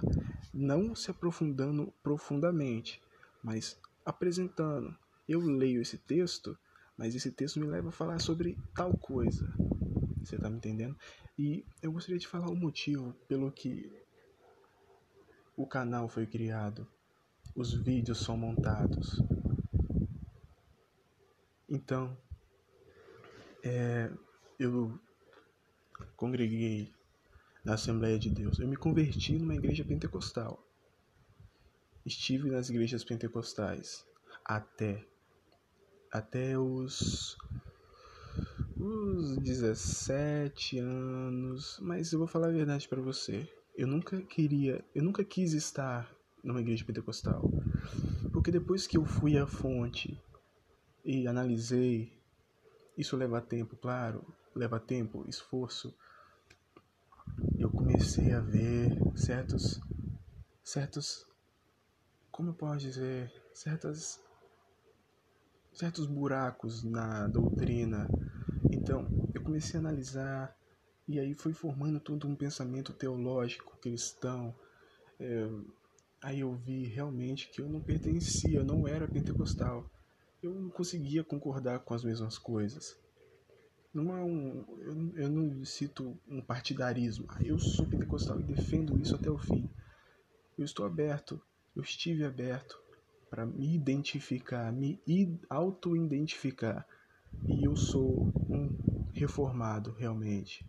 não 0.53 0.95
se 0.95 1.11
aprofundando 1.11 1.91
profundamente, 2.03 3.01
mas 3.43 3.81
apresentando. 4.05 4.95
Eu 5.31 5.39
leio 5.39 5.81
esse 5.81 5.97
texto, 5.97 6.59
mas 6.97 7.15
esse 7.15 7.31
texto 7.31 7.61
me 7.61 7.67
leva 7.69 7.91
a 7.91 7.93
falar 7.93 8.19
sobre 8.19 8.59
tal 8.75 8.99
coisa. 8.99 9.49
Você 10.19 10.35
está 10.35 10.51
me 10.51 10.57
entendendo? 10.57 10.99
E 11.39 11.65
eu 11.81 11.93
gostaria 11.93 12.19
de 12.19 12.27
falar 12.27 12.51
o 12.51 12.57
motivo 12.57 13.13
pelo 13.29 13.53
que 13.53 13.93
o 15.57 15.65
canal 15.65 16.09
foi 16.09 16.27
criado, 16.27 16.85
os 17.55 17.73
vídeos 17.73 18.19
são 18.19 18.37
montados. 18.37 19.23
Então, 21.69 22.19
é, 23.63 24.11
eu 24.59 24.99
congreguei 26.17 26.93
na 27.65 27.75
Assembleia 27.75 28.19
de 28.19 28.31
Deus. 28.31 28.59
Eu 28.59 28.67
me 28.67 28.77
converti 28.77 29.39
numa 29.39 29.55
igreja 29.55 29.85
pentecostal. 29.85 30.61
Estive 32.05 32.51
nas 32.51 32.69
igrejas 32.69 33.05
pentecostais 33.05 34.05
até 34.45 35.09
até 36.11 36.59
os 36.59 37.37
os 38.79 39.37
17 39.39 40.79
anos, 40.79 41.79
mas 41.83 42.13
eu 42.13 42.19
vou 42.19 42.27
falar 42.27 42.49
a 42.49 42.53
verdade 42.53 42.89
para 42.89 43.01
você. 43.01 43.47
Eu 43.77 43.87
nunca 43.87 44.23
queria, 44.23 44.83
eu 44.95 45.03
nunca 45.03 45.23
quis 45.23 45.53
estar 45.53 46.11
numa 46.43 46.61
igreja 46.61 46.85
pentecostal. 46.85 47.53
Porque 48.33 48.51
depois 48.51 48.87
que 48.87 48.97
eu 48.97 49.05
fui 49.05 49.37
à 49.37 49.47
fonte 49.47 50.19
e 51.05 51.27
analisei, 51.27 52.11
isso 52.97 53.17
leva 53.17 53.41
tempo, 53.41 53.77
claro, 53.77 54.25
leva 54.55 54.81
tempo, 54.81 55.29
esforço. 55.29 55.95
Eu 57.59 57.69
comecei 57.69 58.33
a 58.33 58.41
ver 58.41 58.97
certos 59.15 59.79
certos 60.65 61.27
como 62.31 62.51
eu 62.51 62.55
posso 62.55 62.79
dizer, 62.79 63.31
certas 63.53 64.19
certos 65.81 66.05
buracos 66.05 66.83
na 66.83 67.27
doutrina. 67.27 68.13
Então, 68.71 69.11
eu 69.35 69.41
comecei 69.41 69.79
a 69.79 69.81
analisar 69.81 70.55
e 71.09 71.19
aí 71.19 71.35
foi 71.35 71.55
formando 71.55 71.99
todo 71.99 72.29
um 72.29 72.37
pensamento 72.37 72.93
teológico 72.93 73.79
cristão. 73.79 74.55
É, 75.19 75.49
aí 76.23 76.41
eu 76.41 76.55
vi 76.55 76.85
realmente 76.85 77.49
que 77.49 77.63
eu 77.63 77.69
não 77.69 77.81
pertencia, 77.81 78.59
eu 78.59 78.65
não 78.65 78.87
era 78.87 79.09
pentecostal. 79.09 79.91
Eu 80.43 80.55
não 80.55 80.69
conseguia 80.69 81.25
concordar 81.25 81.81
com 81.81 81.95
as 81.95 82.05
mesmas 82.05 82.37
coisas. 82.37 82.99
Não 83.93 84.15
é 84.17 84.23
um, 84.23 84.65
eu, 84.81 85.23
eu 85.23 85.31
não 85.31 85.65
cito 85.65 86.21
um 86.29 86.43
partidarismo. 86.43 87.25
Ah, 87.29 87.43
eu 87.43 87.59
sou 87.59 87.87
pentecostal 87.87 88.39
e 88.39 88.45
defendo 88.45 88.99
isso 88.99 89.17
até 89.17 89.31
o 89.31 89.39
fim. 89.39 89.69
Eu 90.59 90.65
estou 90.67 90.85
aberto, 90.85 91.41
eu 91.75 91.83
estive 91.83 92.23
aberto 92.25 92.79
para 93.31 93.47
me 93.47 93.75
identificar, 93.75 94.73
me 94.73 95.01
auto-identificar. 95.49 96.87
E 97.49 97.65
eu 97.65 97.77
sou 97.77 98.29
um 98.51 98.75
reformado 99.13 99.93
realmente. 99.93 100.67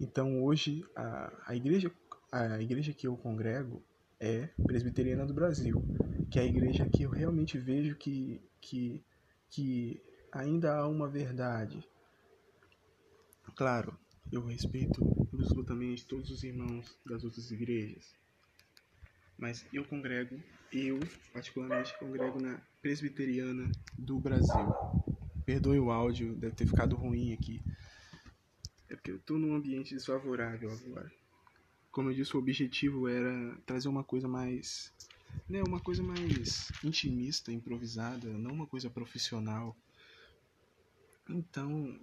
Então 0.00 0.42
hoje 0.42 0.84
a, 0.94 1.52
a 1.52 1.56
igreja 1.56 1.90
a 2.32 2.60
igreja 2.60 2.92
que 2.92 3.06
eu 3.06 3.16
congrego 3.16 3.82
é 4.20 4.48
Presbiteriana 4.66 5.24
do 5.26 5.32
Brasil, 5.34 5.82
que 6.28 6.38
é 6.38 6.42
a 6.42 6.46
igreja 6.46 6.86
que 6.86 7.04
eu 7.04 7.10
realmente 7.10 7.58
vejo 7.58 7.96
que 7.96 8.40
que 8.60 9.04
que 9.50 10.02
ainda 10.32 10.76
há 10.76 10.88
uma 10.88 11.08
verdade. 11.08 11.86
Claro, 13.56 13.98
eu 14.30 14.44
respeito 14.44 15.08
absolutamente 15.32 16.06
todos 16.06 16.30
os 16.30 16.42
irmãos 16.44 16.98
das 17.04 17.24
outras 17.24 17.50
igrejas, 17.50 18.14
mas 19.38 19.66
eu 19.72 19.84
congrego, 19.86 20.42
eu 20.72 21.00
particularmente 21.32 21.96
congrego 21.98 22.40
na 22.40 22.60
Presbiteriana 22.80 23.70
do 23.96 24.18
Brasil. 24.18 24.74
Perdoe 25.44 25.78
o 25.78 25.90
áudio, 25.90 26.34
deve 26.34 26.54
ter 26.54 26.66
ficado 26.66 26.96
ruim 26.96 27.32
aqui. 27.32 27.62
É 28.88 28.94
porque 28.94 29.10
eu 29.10 29.16
estou 29.16 29.38
num 29.38 29.54
ambiente 29.54 29.94
desfavorável 29.94 30.70
agora. 30.70 31.12
Como 31.90 32.10
eu 32.10 32.14
disse, 32.14 32.36
o 32.36 32.38
objetivo 32.38 33.08
era 33.08 33.56
trazer 33.66 33.88
uma 33.88 34.04
coisa 34.04 34.28
mais. 34.28 34.92
Né, 35.48 35.62
uma 35.62 35.78
coisa 35.78 36.02
mais 36.02 36.72
intimista, 36.82 37.52
improvisada, 37.52 38.28
não 38.36 38.50
uma 38.50 38.66
coisa 38.66 38.90
profissional. 38.90 39.76
Então, 41.28 41.98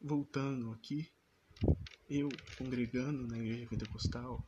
voltando 0.00 0.70
aqui, 0.72 1.08
eu 2.08 2.28
congregando 2.56 3.26
na 3.26 3.38
igreja 3.38 3.66
pentecostal, 3.66 4.44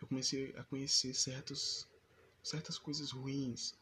eu 0.00 0.08
comecei 0.08 0.54
a 0.56 0.64
conhecer 0.64 1.14
certos, 1.14 1.86
certas 2.42 2.78
coisas 2.78 3.10
ruins, 3.10 3.74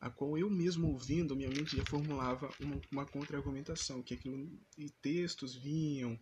a 0.00 0.10
qual 0.10 0.36
eu 0.36 0.50
mesmo 0.50 0.88
ouvindo, 0.88 1.36
minha 1.36 1.48
mente 1.48 1.76
já 1.76 1.84
formulava 1.84 2.50
uma, 2.58 2.80
uma 2.90 3.06
contra-argumentação, 3.06 4.02
que 4.02 4.14
aquilo, 4.14 4.50
e 4.76 4.90
textos 4.90 5.54
vinham 5.54 6.18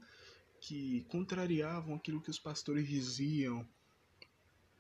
que 0.61 1.03
contrariavam 1.09 1.95
aquilo 1.95 2.21
que 2.21 2.31
os 2.31 2.39
pastores 2.39 2.87
diziam. 2.87 3.67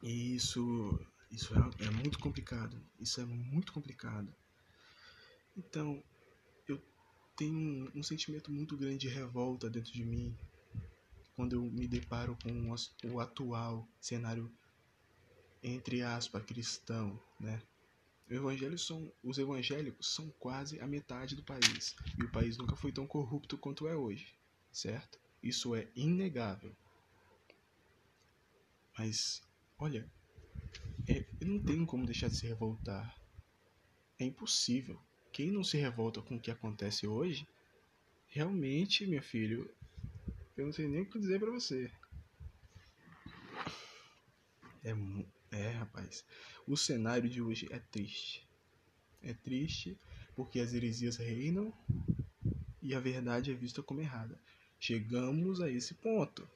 E 0.03 0.35
isso, 0.35 1.01
isso 1.31 1.55
é, 1.55 1.87
é 1.87 1.91
muito 1.91 2.19
complicado. 2.19 2.79
Isso 2.99 3.21
é 3.21 3.25
muito 3.25 3.73
complicado. 3.73 4.31
Então, 5.57 6.03
eu 6.69 6.81
tenho 7.37 7.91
um 7.95 8.03
sentimento 8.03 8.53
muito 8.53 8.77
grande 8.77 8.99
de 8.99 9.09
revolta 9.09 9.71
dentro 9.71 9.93
de 9.93 10.05
mim 10.05 10.37
quando 11.35 11.55
eu 11.55 11.63
me 11.63 11.89
deparo 11.89 12.37
com 12.43 12.75
o 13.11 13.19
atual 13.19 13.89
cenário 13.99 14.53
entre 15.63 16.03
aspas 16.03 16.45
cristão, 16.45 17.19
né? 17.39 17.61
São, 18.79 19.13
os 19.25 19.39
evangélicos 19.39 20.15
são 20.15 20.31
quase 20.39 20.81
a 20.81 20.87
metade 20.87 21.35
do 21.35 21.43
país 21.43 21.97
e 22.17 22.23
o 22.23 22.31
país 22.31 22.57
nunca 22.57 22.77
foi 22.77 22.93
tão 22.93 23.05
corrupto 23.07 23.59
quanto 23.59 23.89
é 23.89 23.97
hoje, 23.97 24.33
certo? 24.71 25.19
Isso 25.43 25.75
é 25.75 25.89
inegável. 25.97 26.73
Mas, 28.97 29.43
olha, 29.79 30.09
é, 31.09 31.25
não 31.41 31.59
tem 31.59 31.85
como 31.85 32.07
deixar 32.07 32.29
de 32.29 32.37
se 32.37 32.47
revoltar. 32.47 33.19
É 34.19 34.25
impossível. 34.25 35.01
Quem 35.33 35.51
não 35.51 35.65
se 35.65 35.77
revolta 35.77 36.23
com 36.23 36.37
o 36.37 36.41
que 36.41 36.51
acontece 36.51 37.07
hoje, 37.07 37.49
realmente, 38.29 39.07
meu 39.07 39.23
filho, 39.23 39.69
eu 40.57 40.67
não 40.67 40.73
sei 40.73 40.87
nem 40.87 41.03
o 41.03 41.11
que 41.11 41.19
dizer 41.19 41.41
para 41.41 41.51
você. 41.51 41.91
É, 44.85 44.91
é, 44.91 44.95
rapaz. 45.81 46.25
O 46.67 46.77
cenário 46.77 47.29
de 47.29 47.43
hoje 47.43 47.67
é 47.71 47.79
triste. 47.79 48.47
É 49.23 49.35
triste 49.35 49.99
porque 50.35 50.61
as 50.61 50.73
heresias 50.73 51.17
reinam 51.17 51.73
e 52.81 52.95
a 52.95 53.01
verdade 53.01 53.51
é 53.51 53.55
vista 53.55 53.83
como 53.83 54.01
errada. 54.01 54.41
Chegamos 54.79 55.61
a 55.61 55.71
esse 55.71 55.95
ponto. 55.95 56.49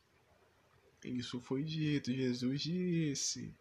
Isso 1.04 1.40
foi 1.40 1.62
dito, 1.62 2.12
Jesus 2.12 2.62
disse. 2.62 3.54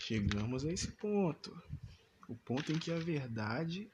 Chegamos 0.00 0.64
a 0.64 0.72
esse 0.72 0.90
ponto. 0.92 1.50
O 2.28 2.36
ponto 2.36 2.70
em 2.72 2.78
que 2.78 2.92
a 2.92 2.98
verdade 2.98 3.90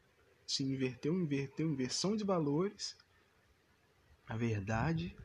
se 0.47 0.65
inverteu, 0.65 1.15
inverteu, 1.15 1.71
inversão 1.71 2.17
de 2.17 2.25
valores. 2.25 2.97
A 4.27 4.37
verdade 4.37 5.17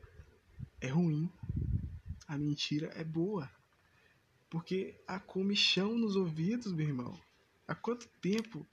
é 0.80 0.88
ruim, 0.88 1.28
a 2.28 2.38
mentira 2.38 2.92
é 2.94 3.02
boa. 3.02 3.50
Porque 4.50 5.00
há 5.06 5.20
comichão 5.20 5.96
nos 5.96 6.16
ouvidos, 6.16 6.72
meu 6.72 6.86
irmão. 6.86 7.18
Há 7.68 7.74
quanto 7.74 8.08
tempo 8.20 8.66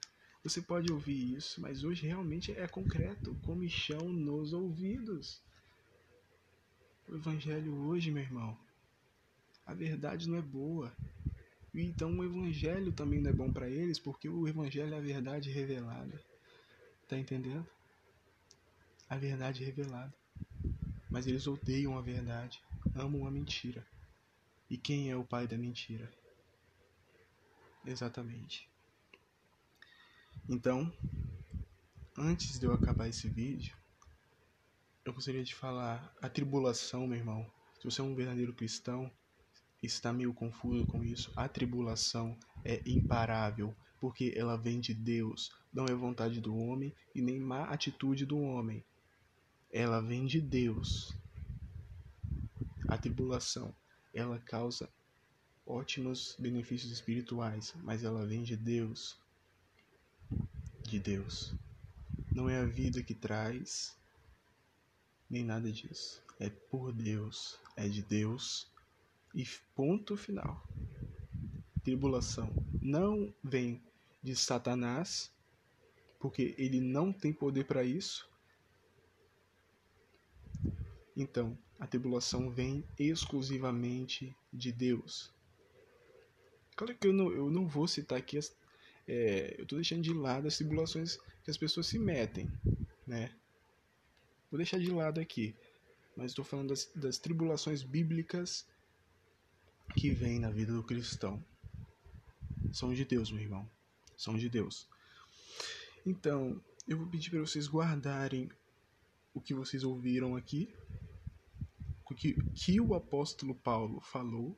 você 0.44 0.60
pode 0.60 0.92
ouvir 0.92 1.36
isso, 1.36 1.62
mas 1.62 1.84
hoje 1.84 2.08
realmente 2.08 2.52
é 2.52 2.68
concreto 2.68 3.36
comichão 3.44 4.10
nos 4.10 4.54
ouvidos. 4.54 5.40
O 7.08 7.16
evangelho 7.16 7.76
hoje, 7.86 8.10
meu 8.12 8.24
irmão, 8.24 8.58
a 9.68 9.74
verdade 9.74 10.28
não 10.28 10.38
é 10.38 10.42
boa. 10.42 10.92
E 11.74 11.82
então 11.82 12.18
o 12.18 12.24
evangelho 12.24 12.92
também 12.92 13.22
não 13.22 13.30
é 13.30 13.34
bom 13.34 13.52
para 13.52 13.70
eles, 13.70 14.00
porque 14.00 14.28
o 14.28 14.48
evangelho 14.48 14.96
é 14.96 14.98
a 14.98 15.02
verdade 15.02 15.52
revelada. 15.52 16.20
Tá 17.08 17.18
entendendo? 17.18 17.68
A 19.08 19.16
verdade 19.16 19.64
revelada. 19.64 20.14
Mas 21.12 21.28
eles 21.28 21.46
odeiam 21.46 21.98
a 21.98 22.02
verdade, 22.02 22.60
amam 22.96 23.28
a 23.28 23.32
mentira. 23.32 23.86
E 24.70 24.78
quem 24.78 25.10
é 25.10 25.16
o 25.16 25.24
pai 25.24 25.48
da 25.48 25.58
mentira? 25.58 26.12
Exatamente. 27.86 28.70
Então, 30.50 30.92
antes 32.18 32.60
de 32.60 32.66
eu 32.66 32.74
acabar 32.74 33.08
esse 33.08 33.30
vídeo, 33.30 33.76
eu 35.06 35.14
gostaria 35.14 35.44
de 35.44 35.56
falar 35.56 36.14
a 36.22 36.28
tribulação, 36.28 37.08
meu 37.08 37.18
irmão. 37.18 37.50
Se 37.80 37.86
você 37.86 38.02
é 38.02 38.04
um 38.04 38.16
verdadeiro 38.16 38.54
cristão, 38.54 39.10
está 39.82 40.12
meio 40.12 40.34
confuso 40.34 40.86
com 40.86 41.04
isso. 41.04 41.32
A 41.36 41.48
tribulação 41.48 42.38
é 42.66 42.82
imparável, 42.86 43.74
porque 44.02 44.34
ela 44.36 44.58
vem 44.58 44.82
de 44.82 44.94
Deus, 44.94 45.52
não 45.72 45.86
é 45.86 45.94
vontade 45.94 46.42
do 46.42 46.56
homem 46.56 46.94
e 47.16 47.22
nem 47.22 47.40
má 47.40 47.66
atitude 47.66 48.26
do 48.26 48.38
homem. 48.38 48.84
Ela 49.72 50.02
vem 50.02 50.26
de 50.26 50.42
Deus. 50.42 51.16
A 52.88 52.98
tribulação, 52.98 53.74
ela 54.18 54.40
causa 54.40 54.90
ótimos 55.64 56.36
benefícios 56.40 56.92
espirituais, 56.92 57.76
mas 57.84 58.04
ela 58.04 58.26
vem 58.26 58.42
de 58.42 58.58
Deus. 58.58 59.16
De 60.82 61.00
Deus. 61.00 61.56
Não 62.34 62.50
é 62.50 62.58
a 62.58 62.66
vida 62.66 63.04
que 63.04 63.14
traz, 63.14 63.96
nem 65.30 65.44
nada 65.44 65.72
disso. 65.72 66.24
É 66.40 66.50
por 66.50 66.92
Deus, 66.92 67.60
é 67.76 67.88
de 67.88 68.02
Deus 68.02 68.68
e 69.36 69.46
ponto 69.76 70.18
final. 70.18 70.68
Tribulação 71.84 72.52
não 72.82 73.32
vem 73.44 73.84
de 74.24 74.36
Satanás, 74.36 75.32
porque 76.20 76.56
ele 76.58 76.82
não 76.82 77.14
tem 77.14 77.32
poder 77.32 77.66
para 77.66 77.84
isso. 77.84 78.28
Então, 81.16 81.58
a 81.80 81.86
tribulação 81.86 82.50
vem 82.50 82.84
exclusivamente 82.98 84.36
de 84.52 84.72
Deus. 84.72 85.32
Claro 86.76 86.96
que 86.96 87.08
eu 87.08 87.14
não, 87.14 87.32
eu 87.32 87.50
não 87.50 87.68
vou 87.68 87.88
citar 87.88 88.18
aqui, 88.18 88.38
as, 88.38 88.56
é, 89.08 89.56
eu 89.58 89.64
estou 89.64 89.78
deixando 89.78 90.02
de 90.02 90.14
lado 90.14 90.48
as 90.48 90.58
tribulações 90.58 91.18
que 91.44 91.50
as 91.50 91.58
pessoas 91.58 91.88
se 91.88 91.98
metem, 91.98 92.52
né? 93.06 93.32
Vou 94.50 94.58
deixar 94.58 94.80
de 94.80 94.92
lado 94.92 95.20
aqui, 95.20 95.56
mas 96.16 96.32
estou 96.32 96.46
falando 96.46 96.70
das, 96.70 96.90
das 96.96 97.18
tribulações 97.18 97.84
bíblicas 97.84 98.66
que 99.96 100.12
vêm 100.12 100.40
na 100.40 100.52
vida 100.52 100.74
do 100.74 100.84
cristão. 100.84 101.44
São 102.72 102.94
de 102.94 103.06
Deus, 103.06 103.32
meu 103.32 103.42
irmão. 103.42 103.70
São 104.16 104.38
de 104.38 104.50
Deus. 104.50 104.88
Então, 106.06 106.62
eu 106.88 106.98
vou 106.98 107.08
pedir 107.08 107.30
para 107.30 107.40
vocês 107.40 107.68
guardarem 107.68 108.50
o 109.34 109.42
que 109.42 109.54
vocês 109.54 109.84
ouviram 109.84 110.36
aqui, 110.36 110.74
que, 112.16 112.42
que 112.54 112.80
o 112.80 112.94
apóstolo 112.94 113.56
Paulo 113.56 114.00
falou. 114.02 114.58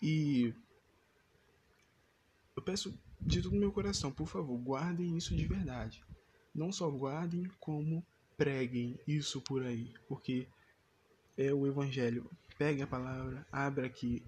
E 0.00 0.54
eu 2.56 2.62
peço 2.62 2.98
de 3.20 3.40
todo 3.40 3.56
meu 3.56 3.72
coração, 3.72 4.10
por 4.10 4.26
favor, 4.26 4.58
guardem 4.58 5.16
isso 5.16 5.34
de 5.36 5.46
verdade 5.46 6.04
não 6.54 6.72
só 6.72 6.90
guardem, 6.90 7.44
como 7.58 8.04
preguem 8.36 8.98
isso 9.06 9.40
por 9.40 9.64
aí, 9.64 9.92
porque 10.08 10.46
é 11.36 11.52
o 11.52 11.66
Evangelho. 11.66 12.30
Pegue 12.58 12.82
a 12.82 12.86
palavra, 12.86 13.46
abra 13.50 13.86
aqui, 13.86 14.22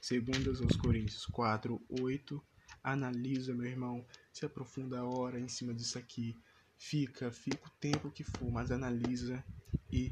segundas 0.00 0.60
aos 0.60 0.76
Coríntios 0.76 1.26
4, 1.26 1.80
8, 2.00 2.42
analisa, 2.82 3.54
meu 3.54 3.66
irmão, 3.66 4.06
se 4.32 4.46
aprofunda 4.46 5.00
a 5.00 5.04
hora 5.04 5.40
em 5.40 5.48
cima 5.48 5.74
disso 5.74 5.98
aqui, 5.98 6.36
fica, 6.76 7.30
fica 7.30 7.66
o 7.66 7.70
tempo 7.80 8.10
que 8.10 8.24
for, 8.24 8.50
mas 8.50 8.70
analisa 8.70 9.44
e 9.92 10.10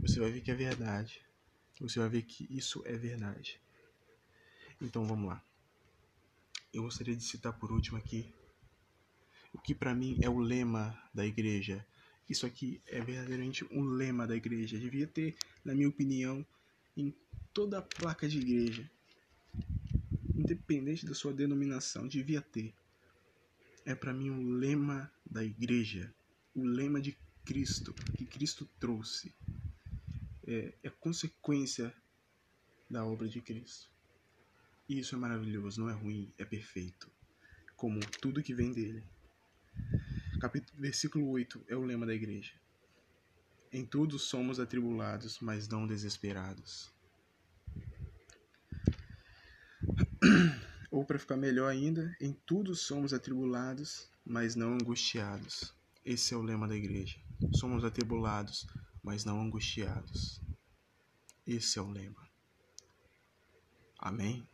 você 0.00 0.20
vai 0.20 0.30
ver 0.30 0.40
que 0.40 0.50
é 0.50 0.54
verdade. 0.54 1.20
Você 1.80 1.98
vai 1.98 2.08
ver 2.08 2.22
que 2.22 2.46
isso 2.50 2.82
é 2.86 2.96
verdade. 2.96 3.60
Então 4.80 5.06
vamos 5.06 5.28
lá. 5.28 5.42
Eu 6.72 6.82
gostaria 6.82 7.16
de 7.16 7.24
citar 7.24 7.52
por 7.58 7.72
último 7.72 7.98
aqui 7.98 8.34
o 9.52 9.58
que 9.58 9.74
para 9.74 9.94
mim 9.94 10.18
é 10.20 10.28
o 10.28 10.38
lema 10.38 10.96
da 11.14 11.24
igreja. 11.24 11.84
Isso 12.28 12.44
aqui 12.44 12.80
é 12.86 13.00
verdadeiramente 13.00 13.64
um 13.70 13.84
lema 13.84 14.26
da 14.26 14.36
igreja. 14.36 14.78
Devia 14.78 15.06
ter, 15.06 15.36
na 15.64 15.74
minha 15.74 15.88
opinião, 15.88 16.44
em 16.96 17.14
toda 17.54 17.78
a 17.78 17.82
placa 17.82 18.28
de 18.28 18.38
igreja, 18.38 18.90
independente 20.34 21.06
da 21.06 21.14
sua 21.14 21.32
denominação, 21.32 22.06
devia 22.06 22.42
ter. 22.42 22.74
É 23.86 23.94
para 23.94 24.12
mim 24.12 24.30
um 24.30 24.50
lema 24.50 25.08
da 25.24 25.44
igreja, 25.44 26.12
o 26.52 26.64
lema 26.64 27.00
de 27.00 27.16
Cristo, 27.44 27.94
que 28.16 28.26
Cristo 28.26 28.68
trouxe. 28.80 29.32
É, 30.44 30.74
é 30.82 30.90
consequência 30.90 31.94
da 32.90 33.06
obra 33.06 33.28
de 33.28 33.40
Cristo. 33.40 33.88
E 34.88 34.98
isso 34.98 35.14
é 35.14 35.18
maravilhoso, 35.18 35.80
não 35.80 35.88
é 35.88 35.92
ruim, 35.92 36.34
é 36.36 36.44
perfeito, 36.44 37.08
como 37.76 38.00
tudo 38.20 38.42
que 38.42 38.52
vem 38.52 38.72
dele. 38.72 39.04
Capítulo, 40.40 40.80
versículo 40.80 41.28
8 41.28 41.64
é 41.68 41.76
o 41.76 41.84
lema 41.84 42.04
da 42.04 42.14
igreja. 42.14 42.54
Em 43.72 43.86
tudo 43.86 44.18
somos 44.18 44.58
atribulados, 44.58 45.38
mas 45.38 45.68
não 45.68 45.86
desesperados. 45.86 46.92
Ou 50.96 51.04
para 51.04 51.18
ficar 51.18 51.36
melhor 51.36 51.70
ainda, 51.70 52.16
em 52.18 52.32
tudo 52.32 52.74
somos 52.74 53.12
atribulados, 53.12 54.10
mas 54.24 54.56
não 54.56 54.72
angustiados. 54.72 55.74
Esse 56.02 56.32
é 56.32 56.36
o 56.38 56.40
lema 56.40 56.66
da 56.66 56.74
igreja. 56.74 57.18
Somos 57.52 57.84
atribulados, 57.84 58.66
mas 59.02 59.22
não 59.22 59.38
angustiados. 59.42 60.40
Esse 61.46 61.78
é 61.78 61.82
o 61.82 61.90
lema. 61.90 62.26
Amém? 63.98 64.48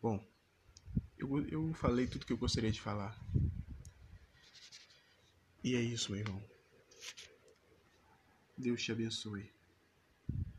Bom, 0.00 0.24
eu, 1.18 1.44
eu 1.48 1.74
falei 1.74 2.06
tudo 2.06 2.24
que 2.24 2.32
eu 2.32 2.38
gostaria 2.38 2.70
de 2.70 2.80
falar. 2.80 3.20
E 5.64 5.74
é 5.74 5.80
isso, 5.80 6.12
meu 6.12 6.20
irmão. 6.20 6.40
Deus 8.56 8.80
te 8.80 8.92
abençoe. 8.92 9.57